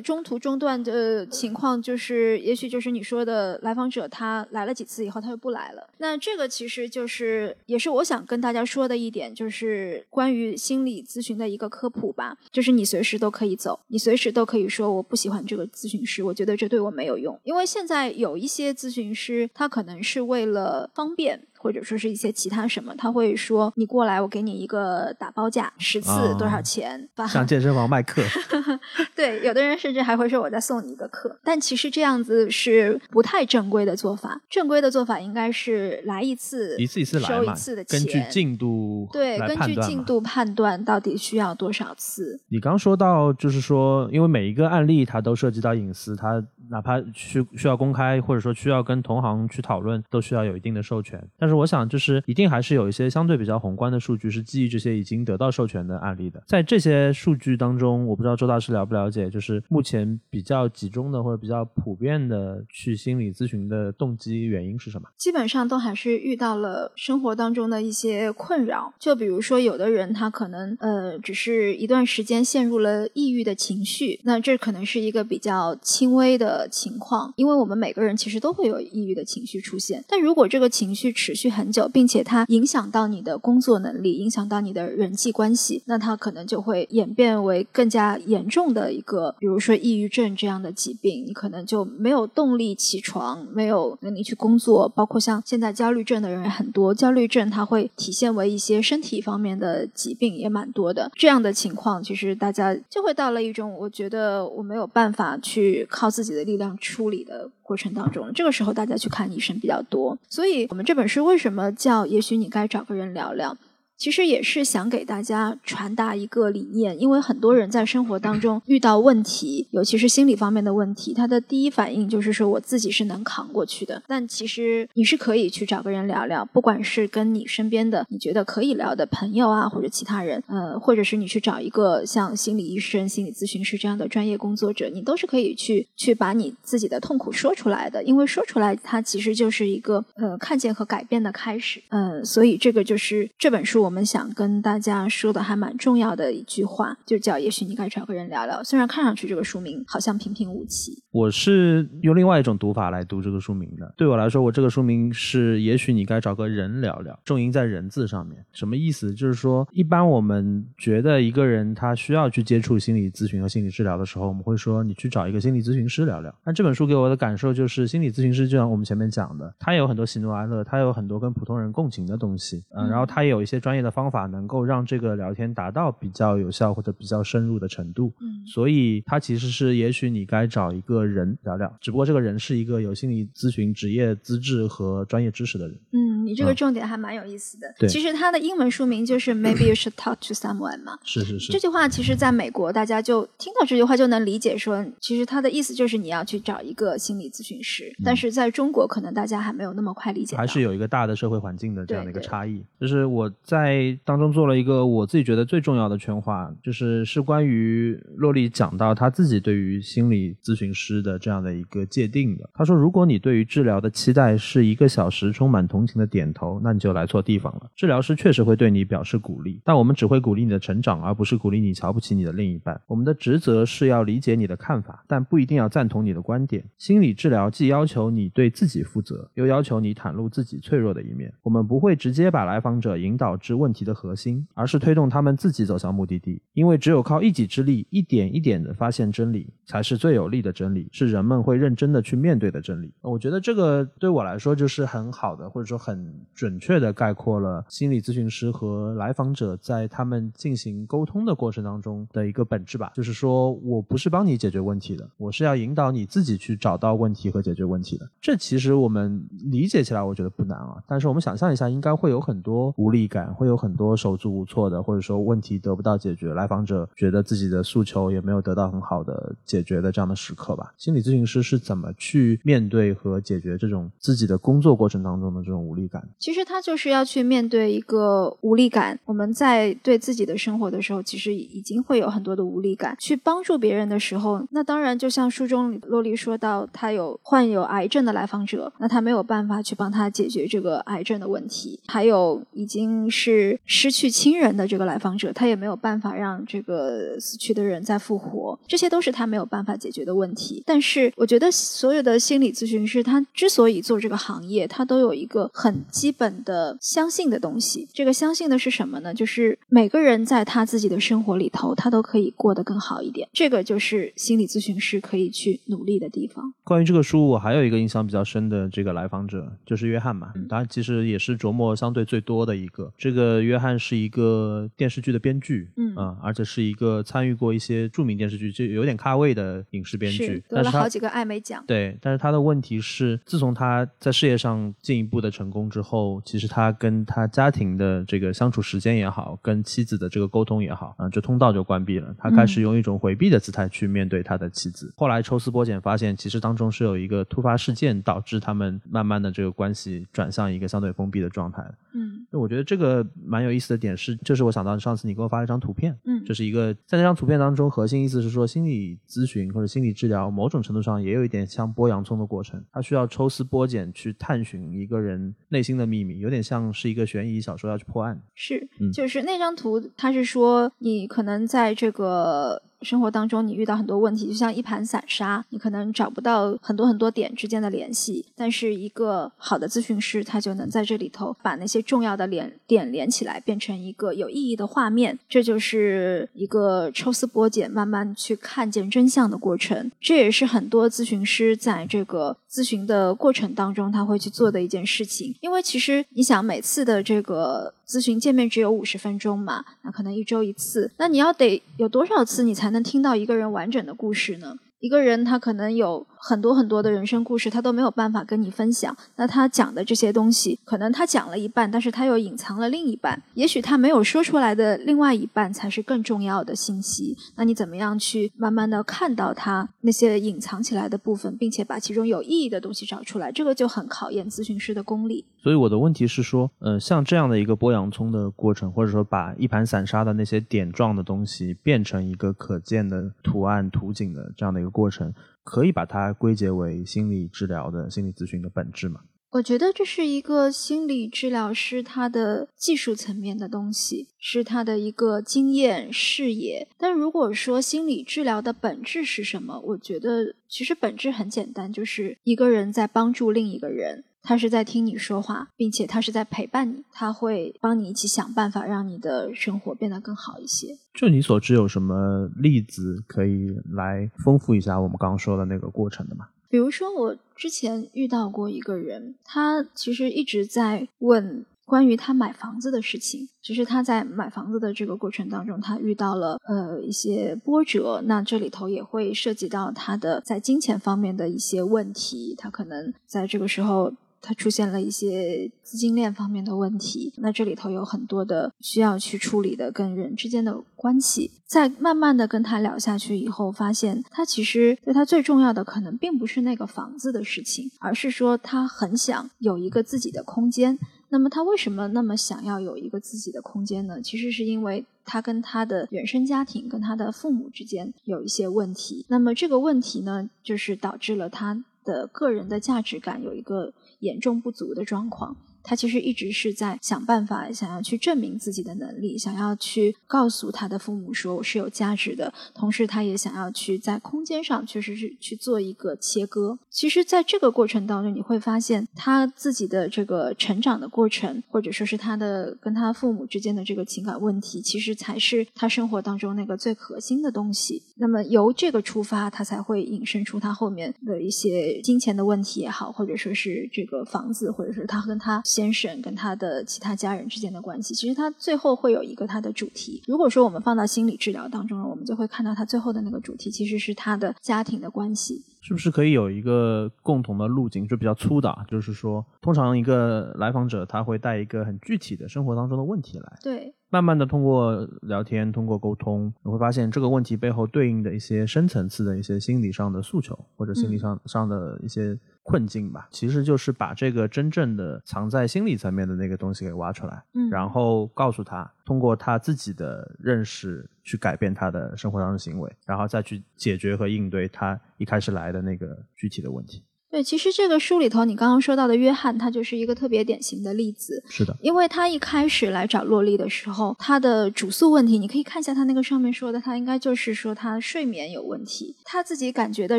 [0.00, 5.88] 中途中断的情况，就是也许就是你说的，来访者他来了几次以后他就不来了。
[5.98, 12.36] 那这个其实就是也是我想跟大家说的一点，就是关于心理咨询的一个科普吧。
[12.50, 17.38] 就是你随时都可以走，你随时都可以说我不喜欢这个咨询师，我觉得这对我没有用。
[17.44, 21.47] 因为现在有一些咨询师，他可能是为了方便。
[21.58, 27.08] 或者说是一些其他什么，他会说你过来，我给你一个打包价，十次啊多少钱？
[27.14, 28.22] 把像健身房卖课，
[29.14, 34.40] 对，有的人甚至还会说我再送你一个课，但其实这样子是不太正规的做法。
[34.48, 39.58] 正规的做法应该是来一次，一次一次来收一次的，钱，根据进度对，根。
[39.68, 42.40] 据进度判断到底需要多少次。
[42.48, 51.22] 你刚说到，就是说，因为每一个案例它都涉及到隐私，它哪怕需需要公开，或者说需要跟同行去讨论，都需要有一定的授权。
[51.48, 56.42] 但是我想，就是一定还是有一些相对比较宏观的数据是基于这些已经得到授权的案例的。
[56.46, 65.08] 在这些数据当中，我不知道周大师了不了解，就是目前比较集中的或者比较普遍的去心理咨询的动机原因是什么？
[65.16, 80.04] 基本上都还是遇到了生活当中的一些困扰，就比如说有的人他可能呃只是一段时间陷入了抑郁的情绪，那这可能是一个比较轻微的情况，因为我们每个人其实都会有抑郁的情绪出现。
[80.06, 101.10] 但如果这个情绪持续很久，并且它影响到你的工作能力，影响到你的人际关系，那它可能就会演变为更加严重的一个，比如说抑郁症这样的疾病，你可能就没有动力起床，没有能力去工作，包括像现在焦虑症的人很多，焦虑症它会体现为一些身体方面的疾病也蛮多的。
[101.14, 110.16] 这样的情况，其实大家就会到了一种我觉得我没有办法去靠自己的力量处理的过程当中，这个时候大家去看医生比较多。
[110.30, 113.54] 所以，我们这本书为什么叫“也许你该找个人聊聊”？
[113.98, 124.00] 其实也是想给大家传达一个理念，因为很多人在生活当中遇到问题，尤其是心理方面的问题，他的第一反应就是说我自己是能扛过去的。
[124.06, 141.82] 但其实你是可以去找个人聊聊，不管是跟你身边的你觉得可以聊的朋友啊，或者其他人，呃，或者是你去找一个像心理医生、心理咨询师这样的专业工作者，你都是可以去去把你自己的痛苦说出来的，因为说出来它其实就是一个呃看见和改变的开始。
[141.88, 143.87] 嗯，所以这个就是这本书。
[143.88, 148.60] 我们想跟大家说的还蛮重要的一句话，就叫“也许你该找个人聊聊”。
[148.62, 153.94] 虽然看上去这个书名好像平平无奇，我是用另外一种读法来读这个书名的。
[153.96, 158.44] 对我来说，我这个书名是“也许你该找个人聊聊”，重音在“人”字上面。
[158.52, 159.14] 什么意思？
[159.14, 166.34] 就是说，一般我们觉得一个人他需要去接触心理咨询和心理治疗的时候，我们会说你去找一个心理咨询师聊聊。
[166.44, 173.77] 但这本书给我的感受就是，心理咨询师就像我们前面讲的，他有很多喜怒哀乐，他有很多跟普通人共情的东西，嗯，然后他也有一些专业。
[173.82, 185.78] 的方法能够让这个聊天达到比较有效或者比较深入的程度，嗯，所以它其实是也许你该找一个人聊聊，只不过这个人是一个有心理咨询职业资质和专业知识的人。
[185.92, 187.72] 嗯，你这个重点还蛮有意思的。
[187.78, 190.98] 对，其实它的英文书名就是 Maybe you should talk to someone 嘛。
[191.04, 191.52] 是是是。
[191.52, 197.92] 这句话其实在美国大家就听到这句话就能理解说，其实它的意思就是你要去找一个心理咨询师。
[198.04, 200.36] 但是在中国可能大家还没有那么快理解。
[200.36, 202.64] 还是有一个大的社会环境的这样的一个差异。
[202.80, 203.67] 就是我在。
[204.04, 212.48] 当中做了一个我自己觉得最重要的圈话，就是是关于洛丽讲到他自己对于心理咨询师的这样的一个界定的。
[212.54, 217.70] 他说，如果你对于治疗的期待是一个小时充满同情的点头，那你就来错地方了。
[217.74, 222.80] 治疗师确实会对你表示鼓励，但我们只会鼓励你的成长，而不是鼓励你瞧不起你的另一半。
[222.86, 226.64] 我们的职责是要理解你的看法，但不一定要赞同你的观点。
[226.76, 231.32] 心理治疗既要求你对自己负责，又要求你袒露自己脆弱的一面。
[231.42, 236.40] 我们不会直接把来访者引导至问题的核心，而是推动他们自己走向目的地。
[236.54, 242.92] 因为只有靠一己之力，一点一点的发现真理，才是最有力的真理，是人们会认真的去面对的真理。
[243.02, 252.92] 我觉得这个对我来说就是很好的，或者说很准确的概括了心理咨询师和来访者在他们进行沟通的过程当中的一个本质吧。
[252.94, 258.08] 就是说我不是帮你解决问题的，我是要引导你自己去找到问题和解决问题的。
[258.20, 263.88] 这其实我们理解起来我觉得不难啊，但是我们想象一下，应该会有很多无力感，会有很多。
[263.98, 270.72] 手足无措的，或者说问题得不到解决，来访者觉得自己的诉求也没有得到很好的解决的这样的时刻吧。
[270.76, 276.08] 心理咨询师是怎么去面对和解决这种自己的工作过程当中的这种无力感？
[276.20, 279.00] 其实他就是要去面对一个无力感。
[279.04, 282.94] 我们在对自己的生活的时候，其实已经会有很多的无力感。
[283.00, 291.80] 去帮助别人的时候，那当然就像书中洛丽说到，他有患有癌症的来访者，那他没有办法去帮他解决这个癌症的问题。
[291.88, 293.27] 还有已经是。
[293.64, 300.62] 失去亲人的这个来访者，他也没有办法让这个死去的人再复活，这些都是他没有办法解决的问题。
[300.66, 307.88] 但是，我觉得所有的心理咨询师，他之所以做这个行业，他都有一个很基本的相信的东西。
[307.92, 309.12] 这个相信的是什么呢？
[309.12, 313.28] 就是每个人在他自己的生活里头，他都可以过得更好一点。
[313.32, 316.52] 这个就是心理咨询师可以去努力的地方。
[316.64, 320.32] 关于这个书，我还有一个印象比较深的这个来访者，就是约翰嘛。
[320.48, 323.17] 他其实也是琢磨相对最多的一个这个。
[323.18, 331.64] 个约翰是一个电视剧的编剧，嗯啊，而且是一个参与过一些著名电视剧，就有点咖位的影视编剧，得了好几个艾美奖。
[331.66, 342.14] 对，但是他的问题是，自从他在事业上进一步的成功之后，其实他跟他家庭的这个相处时间也好，跟妻子的这个沟通也好，啊，这通道就关闭了。
[342.18, 344.92] 他开始嗯用一种回避的姿态去面对他的妻子。
[344.96, 351.64] 后来抽丝剥茧，发现其实当中是有一个突发事件导致他们慢慢的这个关系转向一个相对封闭的状态。
[351.94, 368.20] 嗯我觉得这个蛮有意思的点是，就是我想到上次你给我发了一张图片，嗯就是一个在那张图片当中，核心意思是说，心理咨询或者心理治疗，某种程度上也有一点像剥洋葱的过程，它需要抽丝剥茧去探寻一个人内心的秘密，有点像是一个悬疑小说要去破案。
[368.34, 378.24] 是嗯，就是那张图，它是说你可能在这个生活当中，你遇到很多问题，就像一盘散沙，你可能找不到很多很多点之间的联系。
[378.36, 385.18] 但是一个好的咨询师，他就能在这里头把那些重要的连点连起来，变成一个有意义的画面。
[385.28, 389.90] 这就是一个抽丝剥茧，慢慢去看见真相的过程。
[390.00, 395.34] 这也是很多咨询师在这个咨询的过程当中，他会去做的一件事情。
[395.40, 404.58] 因为其实你想，每次的这个咨询见面只有五十分钟嘛，那可能一周一次，那你要得有多少次你才能听到一个人完整的故事呢？
[404.80, 408.96] 一个人他可能有很多很多的人生故事，他都没有办法跟你分享。
[409.16, 413.22] 那他讲的这些东西，可能他讲了一半，但是他又隐藏了另一半。
[413.34, 417.16] 也许他没有说出来的另外一半才是更重要的信息。
[417.36, 423.30] 那你怎么样去慢慢的看到他那些隐藏起来的部分，并且把其中有意义的东西找出来？
[423.30, 425.24] 这个就很考验咨询师的功力。
[425.40, 435.14] 所以我的问题是说，呃，像这样的一个剥洋葱的过程，或者说把一盘散沙的那些点状的东西变成一个可见的图案、图景的这样的一个过程，
[435.48, 439.00] 可以把它归结为心理治疗的心理咨询的本质吗？
[439.30, 446.68] 我觉得这是一个心理治疗师他的技术层面的东西，是他的一个经验视野。
[446.76, 454.04] 但如果说心理治疗的本质是什么，我觉得其实本质很简单，就是一个人在帮助另一个人。
[454.22, 460.76] 他是在听你说话，并且他是在陪伴你，他会帮你一起想办法，让你的生活变得更好一些。
[460.92, 466.28] 就你所知，有什么例子可以来丰富一下我们刚刚说的那个过程的吗？
[466.50, 473.28] 比如说，我之前遇到过一个人，他其实一直在问关于他买房子的事情。
[473.42, 483.94] 只是他在买房子的这个过程当中，他遇到了呃一些波折，那这里头也会涉及到他的在金钱方面的一些问题，他可能在这个时候。
[484.20, 491.30] 他出现了一些资金链方面的问题，那这里头有很多的需要去处理的跟人之间的关系。
[491.46, 500.78] 在慢慢的跟他聊下去以后，发现他其实对他最重要的可能并不是那个房子的事情，而是说他很想有一个自己的空间。
[501.10, 503.98] 那么他为什么那么想要有一个自己的空间呢？
[504.02, 509.06] 其实是因为他跟他的原生家庭、跟他的父母之间有一些问题。
[509.08, 515.36] 那么这个问题呢，就是导致了他的个人的价值感有一个严重不足的状况。
[515.68, 522.32] 他其实一直是在想办法，想要去证明自己的能力，想要去告诉他的父母说我是有价值的。
[522.54, 526.58] 同时，他也想要去在空间上确实是去做一个切割。
[526.70, 537.82] 其实，在这个过程当中，你会发现他自己的这个成长的过程，或者说是他的跟他父母之间的这个情感问题，其实才是他生活当中那个最核心的东西。
[537.96, 545.42] 那么由这个出发，他才会引申出他后面的一些金钱的问题也好，或者说是这个房子，或者是他跟他。
[545.58, 550.00] 先生跟他的其他家人之间的关系，其实他最后会有一个他的主题。
[550.06, 555.42] 如果说我们放到心理治疗当中了，我们就会看到他最后的那个主题其实是他的家庭的关系。
[555.60, 572.16] 是不是可以有一个共同的路径，就比较粗的，就是说，通常一个来访者他会带一个很具体的生活当中的问题来，对，慢慢的通过聊天，通过沟通，你会发现这个问题背后对应的一些深层次的一些心理上的诉求，或者心理上上的一些
[572.48, 586.82] 困境吧，其实就是把这个真正的藏在心理层面的那个东西给挖出来，嗯，然后告诉他，通过他自己的认识去改变他的生活当中的行为，然后再去解决和应对他一开始来的那个具体的问题。
[587.10, 591.24] 对，其实这个书里头你刚刚说到的约翰，他就是一个特别典型的例子。
[591.26, 599.98] 是的，因为他一开始来找洛丽的时候，他的主诉问题，你可以看一下他那个上面说的，他应该就是说他睡眠有问题，他自己感觉的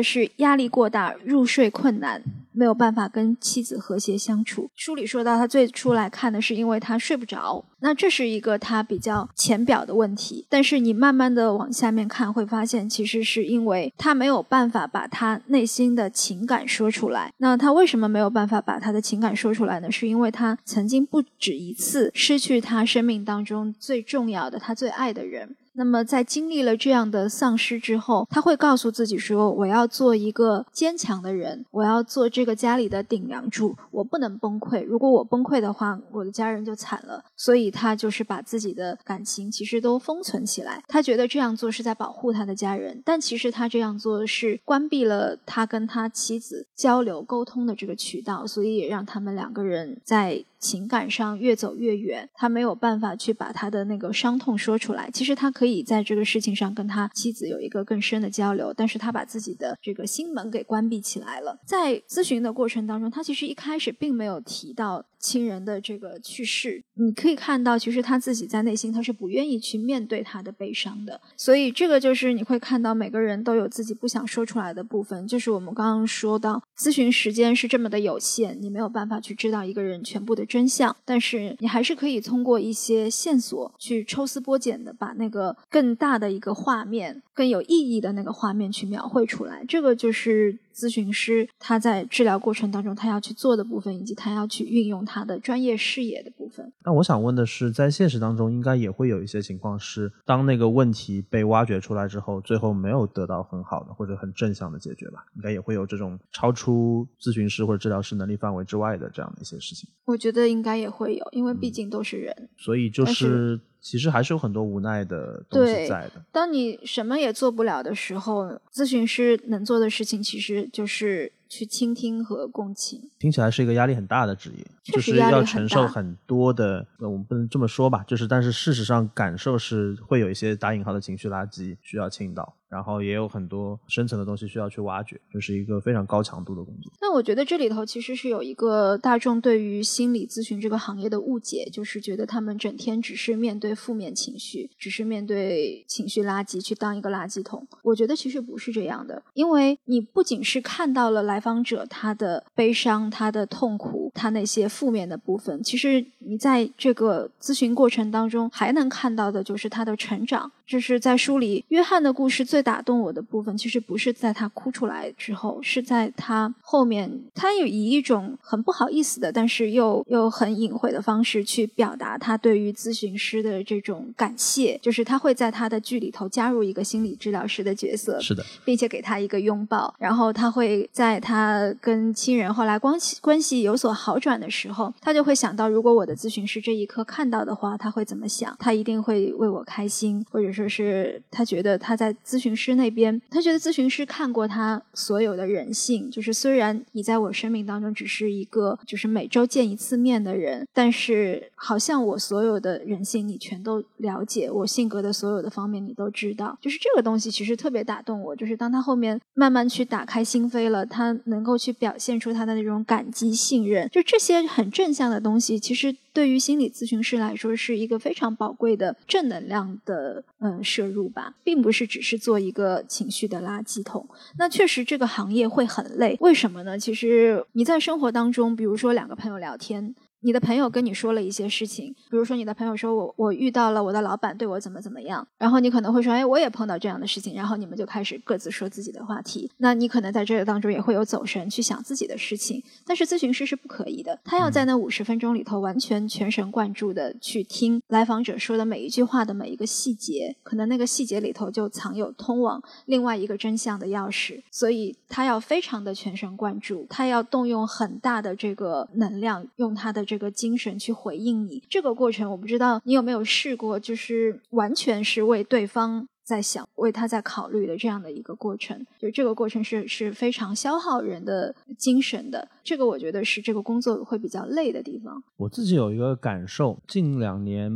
[0.00, 2.22] 是压力过大、入睡困难。
[2.52, 4.70] 没有办法跟妻子和谐相处。
[4.74, 10.46] 书里说到，他最初来看的是因为他睡不着，那这是一个他比较浅表的问题。
[10.48, 17.32] 但是你慢慢的往下面看，会发现其实是因为他没有办法把他内心的情感说出来。
[17.38, 19.90] 那他为什么没有办法把他的情感说出来呢？
[19.90, 25.56] 是因为他曾经不止一次失去他生命当中最重要的、他最爱的人。
[25.72, 34.84] 那么，在经历了这样的丧失之后，他会告诉自己说：“我要做一个坚强的人，我要做这个家里的顶梁柱，我不能崩溃。
[34.84, 40.82] 如果我崩溃的话，我的家人就惨了。”所以，他就是把自己的感情其实都封存起来。
[40.88, 50.44] 他觉得这样做是在保护他的家人，但其实他这样做是关闭了他跟他妻子交流沟通的这个渠道，所以也让他们两个人在。
[50.60, 55.10] 情感上越走越远，他没有办法去把他的那个伤痛说出来。
[55.10, 61.58] 其实他可以在这个事情上跟他妻子有一个更深的交流，但是他把自己的这个心门给关闭起来了。
[61.66, 65.06] 在咨询的过程当中，他其实一开始并没有提到。
[65.20, 71.20] 亲人的这个去世，你可以看到，其实他自己在内心他是不愿意去面对他的悲伤的。
[71.36, 75.26] 所以这个就是你会看到每个人都有自己不想说出来的部分。
[75.28, 89.64] 就是我们刚刚说到，咨询时间是这么的有限，你没有办法去知道一个人全部的真相，但是你还是可以通过一些线索去抽丝剥茧的把那个更大的一个画面、更有意义的那个画面去描绘出来。
[89.68, 90.58] 这个就是。
[90.80, 96.72] 咨询师他在治疗过程当中，他要去做的部分，以及他要去运用他的专业视野的部分。
[96.84, 105.26] 那我想问的是，在现实当中，应该也会有一些情况是，当那个问题被挖掘出来之后，最后没有得到很好的或者很正向的解决吧？
[105.36, 109.88] 应该也会有这种超出咨询师或者治疗师能力范围之外的这样的一些事情。
[110.06, 112.48] 我觉得应该也会有，因为毕竟都是人。
[112.56, 113.60] 所以就是。
[113.80, 116.24] 其实还是有很多无奈的东西在的。
[116.30, 123.10] 当你什么也做不了的时候，咨询师能做的事情其实就是去倾听和共情。
[123.18, 126.86] 听起来是一个压力很大的职业，就是要承受很多的。
[126.98, 132.56] 呃，我们不能这么说吧，就是但是事实上感受是会有一些打引号的情绪垃圾需要倾倒。
[132.70, 136.92] 然后也有很多深层的东西需要去挖掘，这是一个非常高强度的工作。
[137.00, 147.66] 那我觉得这里头其实是有一个大众对于心理咨询这个行业的误解，就是觉得他们整天只是面对负面情绪，只是面对情绪垃圾去当一个垃圾桶。
[147.82, 160.52] 我觉得其实不是这样的，因为你不仅是看到了来访者他的悲伤、他的痛苦、他那些负面的部分，其实你在这个咨询过程当中还能看到的就是他的成长。
[160.70, 174.78] 就是在书里，约翰的故事最打动我的部分，其实不是在他哭出来之后，是在他后面，他有以一种很不好意思的，但是又又很隐晦的方式去表达他对于咨询师的这种感谢。
[174.80, 179.92] 就是他会在他的剧里头加入一个心理治疗师的角色，是的，并且给他一个拥抱。
[179.98, 188.56] 然后他会在他跟亲人后来关系关系有所好转的时候，他就会想到，如果我的咨询师这一刻看到的话，他会怎么想？
[188.60, 190.59] 他一定会为我开心，或者说。
[190.60, 196.10] 就是他觉得他在咨询师那边，他觉得咨询师看过他所有的人性。
[196.10, 206.58] 就是虽然你在我生命当中只是一个，就是每周见一次面的人，但是好像我所有的人性你全都了解，我性格的所有的方面你都知道。
[206.60, 208.36] 就是这个东西其实特别打动我。
[208.36, 215.96] 就是当他后面慢慢去打开心扉了，他能够去表现出他的那种感激、信任，就这些很正向的东西，其实。
[216.12, 224.08] 对于心理咨询师来说，是一个非常宝贵的正能量的嗯摄入吧，并不是只是做一个情绪的垃圾桶。
[224.38, 226.78] 那确实这个行业会很累，为什么呢？
[226.78, 229.94] 其实你在生活当中，比如说两个朋友聊天。
[230.22, 239.50] 你的朋友跟你说了一些事情，比如说你的朋友说我我遇到了我的老板对我怎么怎么样，然后你可能会说，哎，我也碰到这样的事情，然后你们就开始各自说自己的话题。
[239.56, 260.04] 那你可能在这个当中也会有走神去想自己的事情，但是咨询师是不可以的，他要在那五十分钟里头完全全神贯注的去听来访者说的每一句话的每一个细节，可能那个细节里头就藏有通往另外一个真相的钥匙，所以他要非常的全神贯注，他要动用很大的这个能量，用他的。
[260.10, 268.84] 这个精神去回应你，这个过程我不知道你有没有试过，就是完全是为对方在想，为他在考虑的这样的一个过程。
[268.98, 275.22] 就这个过程是是非常消耗人的精神的，这个我觉得是这个工作会比较累的地方。
[275.36, 277.70] 我自己有一个感受，近两年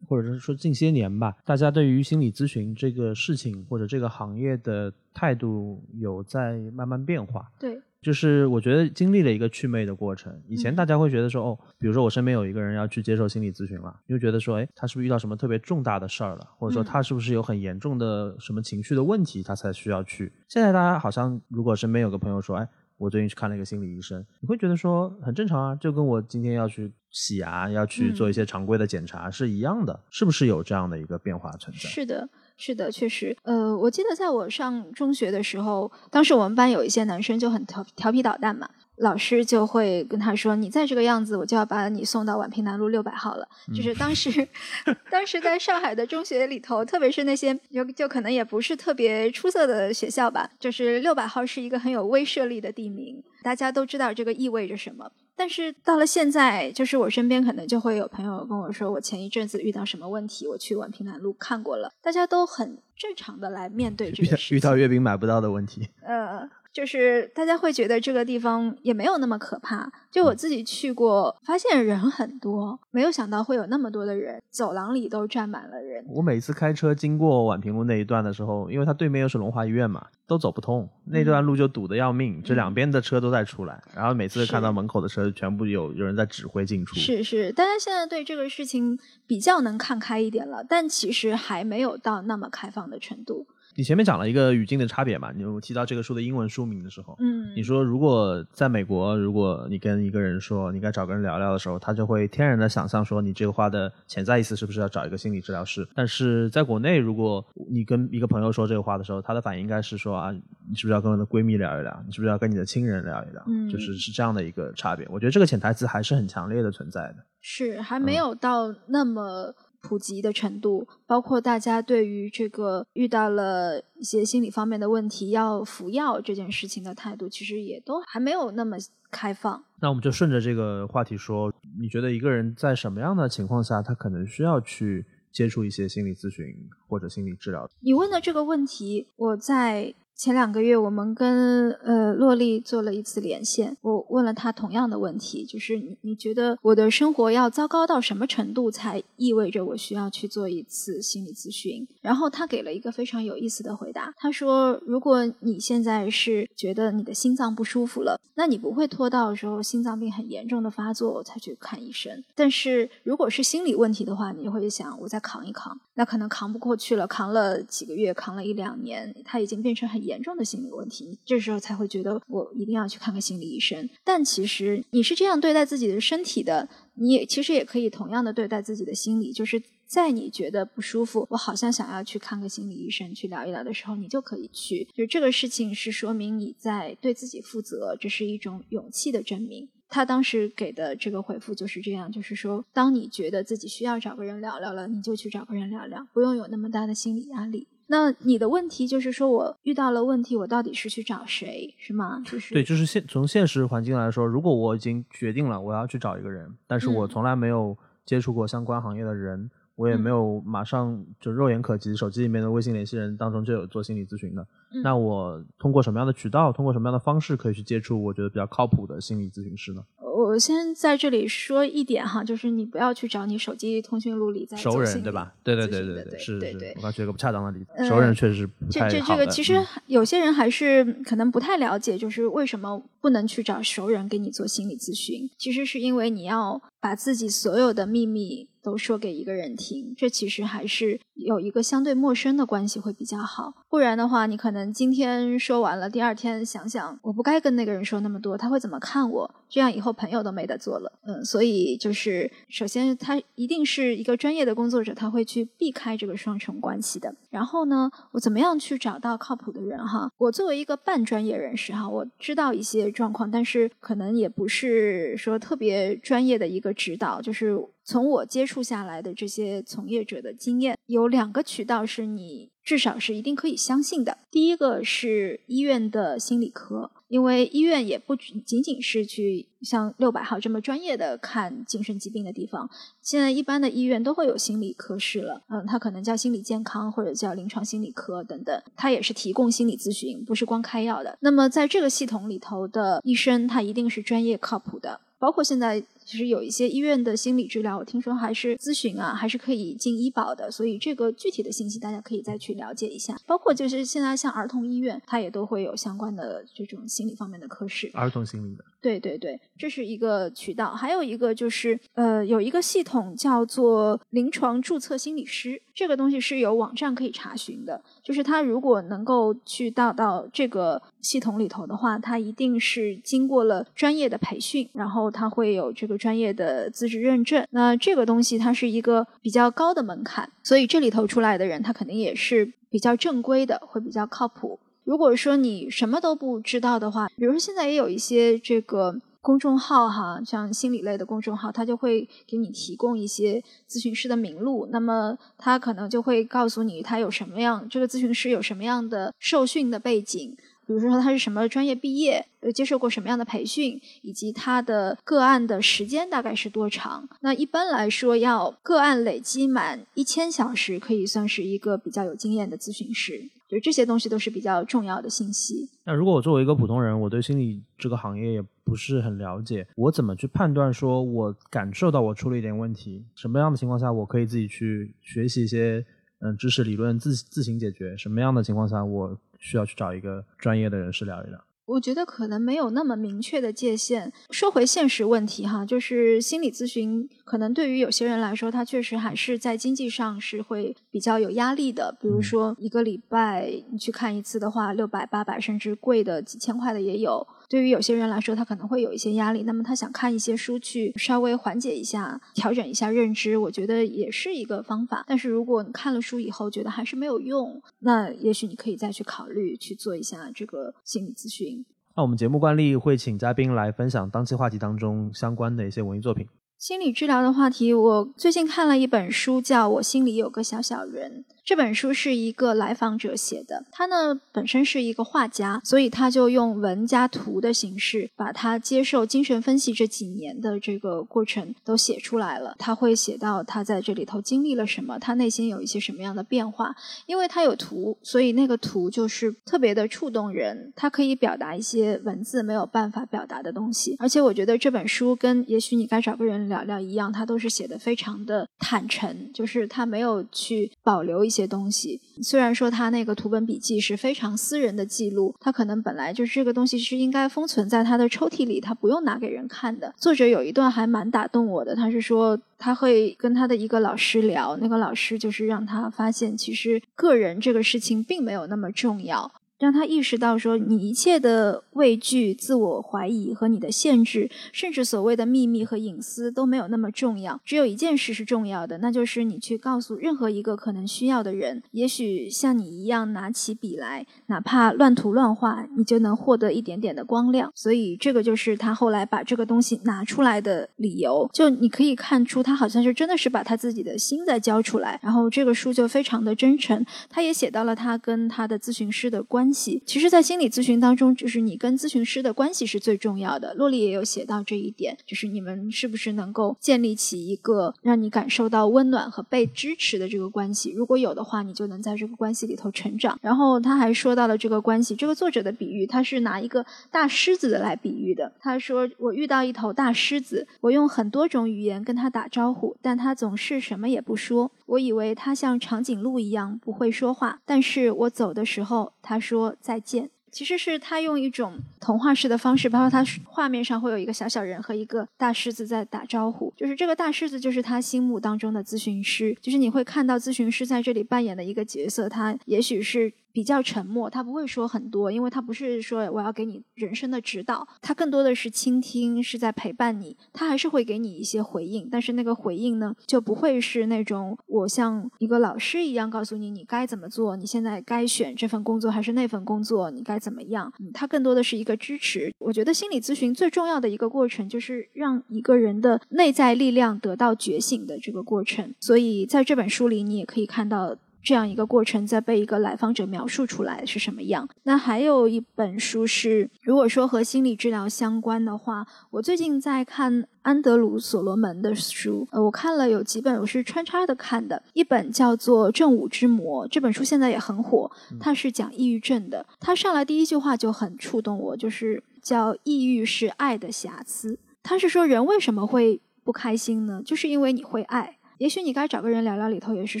[0.08, 7.52] 或者是说近些年吧，大家对于心理咨询这个事情或者这个行业的态度有在慢慢变化。
[7.60, 7.78] 对。
[8.02, 10.36] 就是我觉得经历了一个祛魅的过程。
[10.48, 20.32] 以前大家会觉得说，哦，比如说我身边有一个人要去接受心理咨询了，你就觉得说，哎，他是不是遇到什么特别重大的事儿了，或者说他是不是有很严重的什么情绪的问题，他才需要去。
[20.48, 22.68] 现在大家好像如果身边有个朋友说，哎。
[22.98, 31.80] 我最近去看了一个心理医生，你会觉得说很正常啊，就跟我今天要去洗牙、要去做一些常规的检查是一样的，是不是有这样的一个变化存在？
[31.80, 32.28] 是的，
[32.64, 33.36] 是的，确实。
[33.42, 43.48] 呃，我记得在我上中学的时候，当时我们班有一些男生就很调调皮捣蛋嘛，老师就会跟他说：“你再这个样子，我就要把你送到宛平南路六百号了。
[43.74, 44.46] 就是当时，
[45.10, 55.10] 当时在上海的中学里头，特别是那些就就可能也不是特别出色的学校吧，就是六百号是一个很有威慑力的地名，大家都知道这个意味着什么。
[55.36, 64.36] 但是到了现在，就是我身边可能就会有朋友跟我说，我前一阵子遇到什么问题，我去宛平南路看过了，大家都很正常的来面对这个。
[64.50, 69.90] 遇到月饼买不到的问题，呃，就是大家会觉得这个地方也没有那么可怕。
[70.10, 76.04] 就我自己去过，发现人很多，没有想到会有那么多的人，走廊里都站满了人。
[76.08, 86.94] 我每次开车经过宛平路那一段的时候，因为它对面又是龙华医院嘛，都走不通，那段路就堵得要命，这两边的车都在出来，然后每次看到门口的车，全部有有人在指挥进出。
[86.96, 93.46] 是是，大家现在对这个事情比较能看开一点了，但其实还没有到那么开放的程度。
[93.74, 105.86] 你前面讲了一个语境的差别嘛，你有提到这个书的英文书名的时候，嗯，你说如果在美国，如果你跟一个人说你该找个人聊聊的时候，他就会天然的想象说你这个话的潜在意思是不是要找一个心理治疗师？
[105.94, 112.02] 但是在国内，如果你跟一个朋友说这个话的时候，他的反应应该是说啊，你是不是要跟我的闺蜜聊一聊？
[112.06, 113.42] 你是不是要跟你的亲人聊一聊？
[113.46, 115.06] 嗯就是是这样的一个差别。
[115.10, 117.16] 我觉得这个潜台词还是很强烈的存在的。
[117.40, 119.52] 是还没嗯有到那么
[119.82, 128.76] 普及的程度，包括大家对于这个遇到了一些心理方面的问题要服药这件事情的态度，其实也都还没有那么
[129.10, 129.62] 开放。
[129.80, 136.46] 那我们就顺着这个话题说，你觉得一个人在什么样的情况下，他可能需要去接触一些心理咨询
[136.86, 137.68] 或者心理治疗？
[137.80, 151.86] 你问的这个问题，我在前两个月我们跟呃洛丽做了一次连线，我问了她同样的问题，就是你你觉得我的生活要糟糕到什么程度才意味着我需要去做一次心理咨询？
[152.00, 162.22] 然后她给了一个非常有意思的回答，她说：如果你现在是觉得你的心脏不舒服了，那你不会拖到时候心脏病很严重的发作才去看医生。
[162.34, 173.88] 但是如果是心理问题的话，你会想我再扛一扛，那可能扛不过去了，扛了几个月，扛了一两年，它已经变成很严重的心理问题，这时候才会觉得我一定要去看个心理医生。
[174.04, 184.88] 但其实你是这样对待自己的身体的，你也其实也可以同样的对待自己的心理，就是在你觉得不舒服，我好像想要去看个心理医生去聊一聊的时候，你就可以去。
[184.94, 189.68] 就这个事情是说明你在对自己负责，这是一种勇气的证明。
[189.94, 197.68] 他当时给的这个回复就是这样，就是说，当你觉得自己需要找个人聊聊了，你就去找个人聊聊，不用有那么大的心理压力。
[197.92, 202.22] 那你的问题就是说我遇到了问题，我到底是去找谁，是吗？
[202.24, 207.76] 就是对，就是现从现实环境来说，如果我已经决定了我要去找一个人，但是我嗯从来没有
[208.06, 219.84] 接触过相关行业的人，我也没嗯有马上就肉眼可及，手机里面的微信联系人当中就有做心理咨询的，嗯那我通过什么样的渠道，通过什么样的方式可以去接触我觉得比较靠谱的心理咨询师呢？
[220.32, 225.34] 我先在这里说一点哈，就是你不要去找你手机通讯录里在熟人对吧？
[225.44, 229.24] 对对咨对对对是是对对，我刚举了个不恰当的例子，呃熟人确实不这这太好的。
[229.24, 235.28] 这个其实嗯有些人还是可能不太了解，就是为什么不能去找熟人给你做心理咨询？
[235.36, 243.52] 其实是因为你要把自己所有的秘密都说给一个人听，这其实还是有一个相对陌生的关系会比较好。
[243.68, 249.34] 不然的话，你可能今天说完了，第二天想想我不该跟那个人说那么多，他会怎么看我？
[249.48, 250.92] 这样以后朋友都没得做了。
[251.06, 257.14] 嗯，所以就是首先他一定是一个专业的工作者，他会去避开这个双重关系的。
[257.30, 260.10] 然后呢，我怎么样去找到靠谱的人哈？
[260.18, 274.18] 我作为一个半专业人士哈，我知道一些状况，但是可能也不是说特别专业的一个指导，就是从我接触下来的这些从业者的经验，有两个渠道是你至少是一定可以相信的。
[274.30, 282.70] 第一个是医院的心理科，因为医院也不仅仅是去像六百号这么专业的看精神疾病的地方，
[283.00, 291.18] 现在一般的医院都会有心理科室了，嗯，它可能叫心理健康或者叫临床心理科等等，它也是提供心理咨询，不是光开药的。
[291.20, 295.00] 那么在这个系统里头的医生，他一定是专业靠谱的。
[295.18, 300.50] 包括现在其实有一些医院的心理治疗，我听说还是咨询啊，还是可以进医保的。
[300.50, 303.16] 所以这个具体的信息大家可以再去了解一下。
[303.26, 307.90] 包括就是现在像儿童医院，它也都会有相关的这种心理方面的科室。
[307.94, 310.72] 儿童心理的，对对对，这是一个渠道。
[310.72, 317.82] 还有一个就是呃，有一个系统叫做临床注册心理师，这个东西是有网站可以查询的。
[318.02, 327.46] 就是他如果能够去到到这个系统里头的话，他一定是经过了专业的培训，然后他会有这个专业的资质认证。
[327.50, 334.58] 那这个东西它是一个比较高的门槛，所以这里头出来的人，他肯定也是比较正规的，会比较靠谱。
[334.84, 339.00] 如果说你什么都不知道的话，比如说现在也有一些这个。
[339.22, 343.40] 公众号哈，像心理类的公众号，它就会给你提供一些
[343.70, 344.66] 咨询师的名录。
[344.72, 350.36] 那么，他可能就会告诉你他有什么样，这个咨询师有什么样的受训的背景，
[350.66, 357.08] 比如说他是什么专业毕业，呃，接受过什么样的培训，以及他的个案的时间大概是多长。
[357.20, 363.28] 那一般来说，要个案累积满一千小时，可以算是一个比较有经验的咨询师。
[363.48, 365.68] 就这些东西都是比较重要的信息。
[365.84, 373.04] 那如果我作为一个普通人，我对心理这个行业也不是很了解，我怎么去判断说我感受到我出了一点问题？
[373.14, 375.84] 什么样的情况下我可以自己去学习一些
[376.20, 377.94] 嗯知识理论自自行解决？
[377.94, 381.38] 什么样的情况下我需要去找一个专业的人士聊一聊？
[381.64, 384.12] 我觉得可能没有那么明确的界限。
[384.30, 391.96] 说回现实问题哈，就是心理咨询可能对于有些人来说，他确实还是在经济上是会比较有压力的。
[392.00, 397.26] 比如说一个礼拜你去看一次的话，六百、八百，甚至贵的几千块的也有。
[397.52, 405.04] 对于有些人来说，他可能会有一些压力，那么他想看一些书去稍微缓解一下、调整一下认知，我觉得也是一个方法。
[405.06, 411.62] 但是如果你看了书以后觉得还是没有用，那也许你可以再去考虑去做一下这个心理咨询。
[411.94, 416.26] 那我们节目惯例会请嘉宾来分享当期话题当中相关的一些文艺作品。
[416.56, 421.24] 心理治疗的话题，我最近看了一本书，叫《我心里有个小小人》。
[421.44, 432.54] 这本书是一个来访者写的，他呢本身是一个画家，所以他就用文加图的形式，把他接受精神分析这几年的这个过程都写出来了。
[432.60, 436.72] 他会写到他在这里头经历了什么，他内心有一些什么样的变化。
[437.06, 443.96] 因为他有图，所以那个图就是特别的触动人，它可以表达一些文字没有办法表达的东西。
[443.98, 451.31] 而且我觉得这本书跟也许你该找个人聊聊一样，他都是写的非常的坦诚，就是他没有去保留一。
[451.32, 459.94] 些东西，虽然说他那个图本笔记是非常私人的记录，他可能本来就是这个东西是应该封存在他的抽屉里，他不用拿给人看的。
[459.96, 469.32] 作者有一段还蛮打动我的，他是说他会跟他的一个老师聊，那个老师就是让他发现，其实个人这个事情并没有那么重要。
[469.62, 477.40] 让他意识到，说你一切的畏惧、自我怀疑和你的限制，甚至所谓的秘密和隐私都没有那么重要。
[477.44, 487.52] 只有一件事是重要的，那就是你去告诉任何一个可能需要的人，也许像你一样拿起笔来，哪怕乱涂乱画，你就能获得一点点的光亮。
[487.54, 491.30] 所以，这个就是他后来把这个东西拿出来的理由。
[491.32, 494.98] 就你可以看出，他好像是真的是把他自己的心在交出来。
[495.04, 496.84] 然后，这个书就非常的真诚。
[497.08, 499.51] 他也写到了他跟他的咨询师的关。
[499.52, 503.54] 系其实，在心理咨询当中，就是你跟咨询师的关系是最重要的。
[503.54, 510.72] 洛丽也有写到这一点，就是你们是不是能够建立起一个让你感受到温暖和被支持的这个关系？
[510.72, 513.18] 如果有的话，你就能在这个关系里头成长。
[513.20, 518.32] 然后他还说到了这个关系，这个作者的比喻，他是拿一个大狮子的来比喻的。
[518.40, 524.50] 他说：“我遇到一头大狮子，我用很多种语言跟他打招呼，但他总是什么也不说。
[524.72, 543.12] 我以为他像长颈鹿一样不会说话，但是我走的时候，他说。”再见，其实是他用一种童话式的方式，包括他画面上会有一个小小人和一个大狮子在打招呼，就是这个大狮子就是他心目当中的咨询师，就是你会看到咨询师在这里扮演的一个角色，他也许是。
[543.32, 550.16] 比较沉默，他不会说很多，因为他不是说我要给你人生的指导，他更多的是倾听，是在陪伴你。
[550.32, 560.72] 他还是会给你一些回应，但是那个回应呢，就不会是那种我像一个老师一样告诉你你该怎么做，你现在该选这份工作还是那份工作，你该怎么样？
[560.92, 562.32] 他更多的是一个支持。
[562.38, 568.74] 我觉得心理咨询最重要的一个过程，就是让一个人的内在力量得到觉醒的这个过程。
[568.80, 570.96] 所以在这本书里，你也可以看到。
[571.22, 574.48] 这样一个过程在被一个来访者描述出来是什么样？
[574.64, 584.62] 那还有一本书是，如果说和心理治疗相关的话，我最近在看安德鲁·所罗门的书，呃，我看了有几本，我是穿插的看的。
[584.72, 589.46] 一本叫做《正午之魔》，这本书现在也很火，它是讲抑郁症的。
[589.60, 594.38] 它上来第一句话就很触动我，就是叫“抑郁是爱的瑕疵”。
[594.64, 597.02] 他是说人为什么会不开心呢？
[597.04, 598.18] 就是因为你会爱。
[598.42, 600.00] 也许你该找个人聊聊，里头也是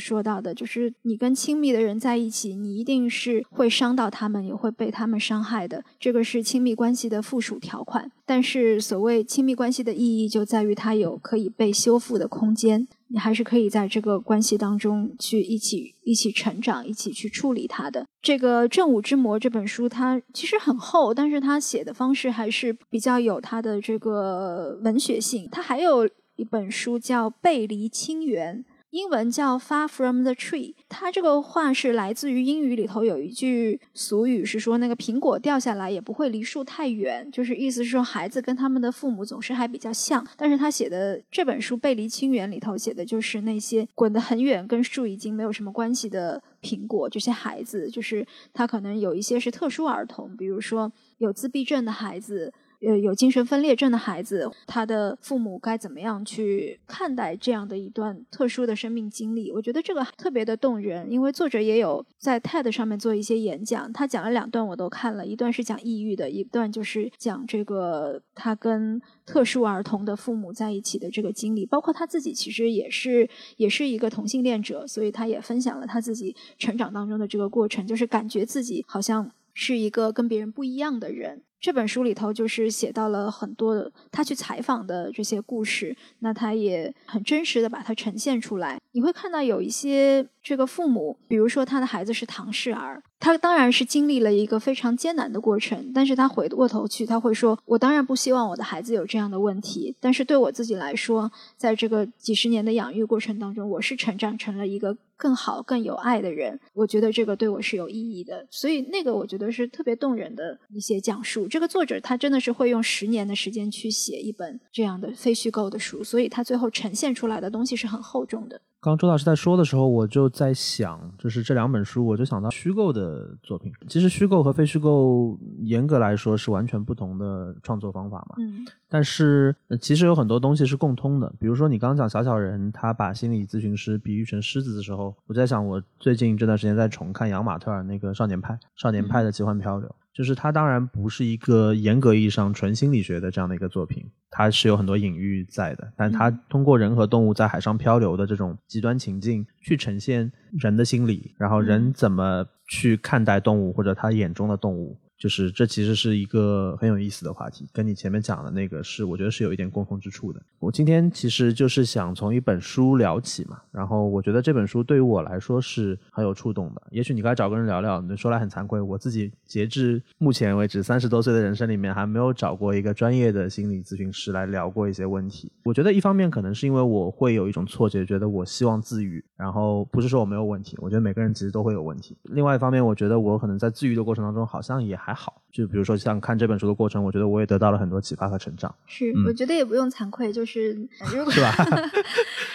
[0.00, 5.84] 说到的，就是你跟亲密的人在一起，你一定是会伤到他们，也会被他们伤害的。
[6.00, 8.10] 这个是亲密关系的附属条款。
[8.26, 18.04] 但是所谓亲密关系的意义，就在于它有可以被修复的空间，你还是可以在这个关系当中去一起一起成长，一起去处理它的。
[18.20, 25.48] 这个《正午之魔》这本书，它其实很厚，但是它写的方式还是比较有它的这个文学性。
[25.52, 26.08] 它还有。
[26.42, 30.70] 一本书叫《背离亲缘》，英文叫《Far from the Tree》。
[30.88, 40.26] 它这个话是来自于英语里头有一句俗语，是说那个苹果掉下来也不会离树太远，就是意思是说孩子跟他们的父母总是还比较像。
[40.36, 52.52] 但是他写的这本书《背离亲缘》里头写的就是那些滚得很远，跟树已经没有什么关系的苹果，这些孩子，就是他可能有一些是特殊儿童，比如说有自闭症的孩子。
[52.84, 59.52] 呃，有精神分裂症的孩子，他的父母该怎么样去看待这样的一段特殊的生命经历？
[59.52, 81.42] 我觉得这个特别的动人，因为作者也有在 TED 上面做一些演讲，他讲了两段我都看了，一段是讲抑郁的，一段就是讲这个他跟特殊儿童的父母在一起的这个经历，包括他自己其实也是也是一个同性恋者，所以他也分享了他自己成长当中的这个过程，就是感觉自己好像是一个跟别人不一样的人。
[81.60, 88.80] 这本书里头就是写到了很多他去采访的这些故事，那他也很真实的把它呈现出来。
[88.90, 106.58] 你会看到有一些这个父母，比如说他的孩子是唐氏儿，他当然是经历了一个非常艰难的过程，但是他回过头去，他会说：“我当然不希望我的孩子有这样的问题，但是对我自己来说，在这个几十年的养育过程当中，我是成长成了一个更好、更有爱的人。
[106.74, 111.46] 我觉得这个对我是有意义的，所以那个我觉得是特别动人的一些讲述。
[111.46, 123.72] 这个作者他真的是会用十年的时间去写一本这样的非虚构的书，所以他最后呈现出来的东西是很厚重的。”刚周老师在说的时候，我就在想，就是这两本书，我就想到虚构的作品。
[123.86, 128.34] 其实虚构和非虚构，严格来说是完全不同的创作方法嘛。
[128.38, 128.66] 嗯。
[128.88, 139.88] 但是其实有很多东西是共通的，比如说你刚刚讲小小人，他把心理咨询师比喻成狮子的时候，我在想，我最近这段时间在重看杨马特尔那个《少年派》，《少年派的奇幻漂流》。
[140.14, 154.98] 就是它当然不是一个严格意义上纯心理学的这样的一个作品，它是有很多隐喻在的，但它通过人和动物在海上漂流的这种极端情境去呈现人的心理，然后人怎么去看待动物或者他眼中的动物。
[155.22, 160.42] 就是这其实是一个很有意思的话题，跟你前面讲的那个是，我觉得是有一点共同之处的。
[160.58, 166.82] 我今天其实就是想从一本书聊起嘛，然后我觉得这本书对于我来说是很有触动的。
[166.90, 168.00] 也许你该找个人聊聊。
[168.00, 175.52] 你说来很惭愧，我自己截至目前为止三十多岁的人生里面，还没有找过一个专业的心理咨询师来聊过一些问题。
[175.62, 182.16] 我觉得一方面可能是因为我会有一种错觉，觉得我希望自愈，然后不是说我没有问题，我觉得每个人其实都会有问题。
[182.24, 185.11] 另外一方面，我觉得我可能在自愈的过程当中，好像也还。
[185.12, 188.74] 还好，就比如说像看这本书的过程，我觉得我也得到了很多启发和成长。
[188.86, 190.72] 是，我觉得也不用惭愧，就是
[191.14, 191.52] 如果是吧？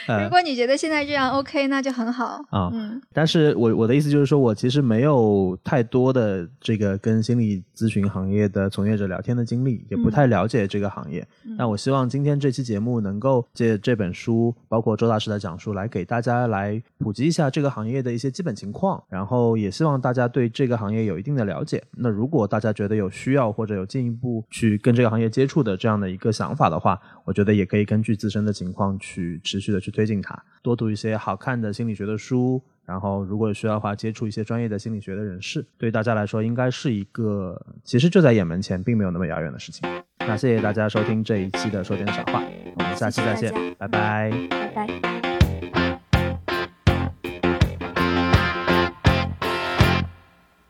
[0.24, 2.70] 如果你觉得现在这样 OK，那就很好啊。
[2.74, 11.28] 嗯，但是我我的意思就是说，我其实没有太多的这个跟心理咨询行业的从业者聊天的经历，也不太了解这个行业。
[11.58, 21.84] 那我希望今天这期节目能够借这本书，包括周大师的讲述，来给大家来普及一下这个行业的一些基本情况，然后也希望大家对这个行业有一定的了解。
[21.92, 39.88] 那如果大家觉得有需要或者有进一步去跟这个行业接触的这样的一个想法的话我觉得也可以根据自身的情况去持续的去推进它多读一些好看的心理学的书然后如果有需要的话接触一些专业的心理学的人士对大家来说应该是一个其实就在眼门前并没有那么遥远的事情。
[40.20, 42.44] 那谢谢大家收听这一期的说点傻话
[42.76, 44.32] 我们下期再见拜拜。
[44.50, 45.18] 拜拜。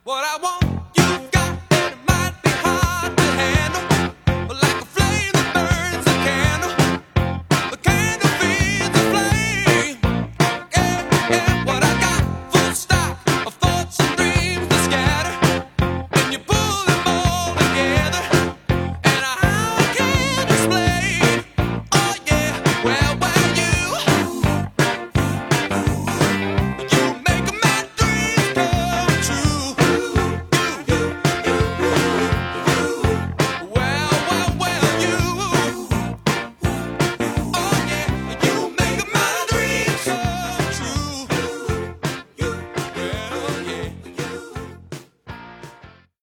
[0.03, 0.66] 我来忘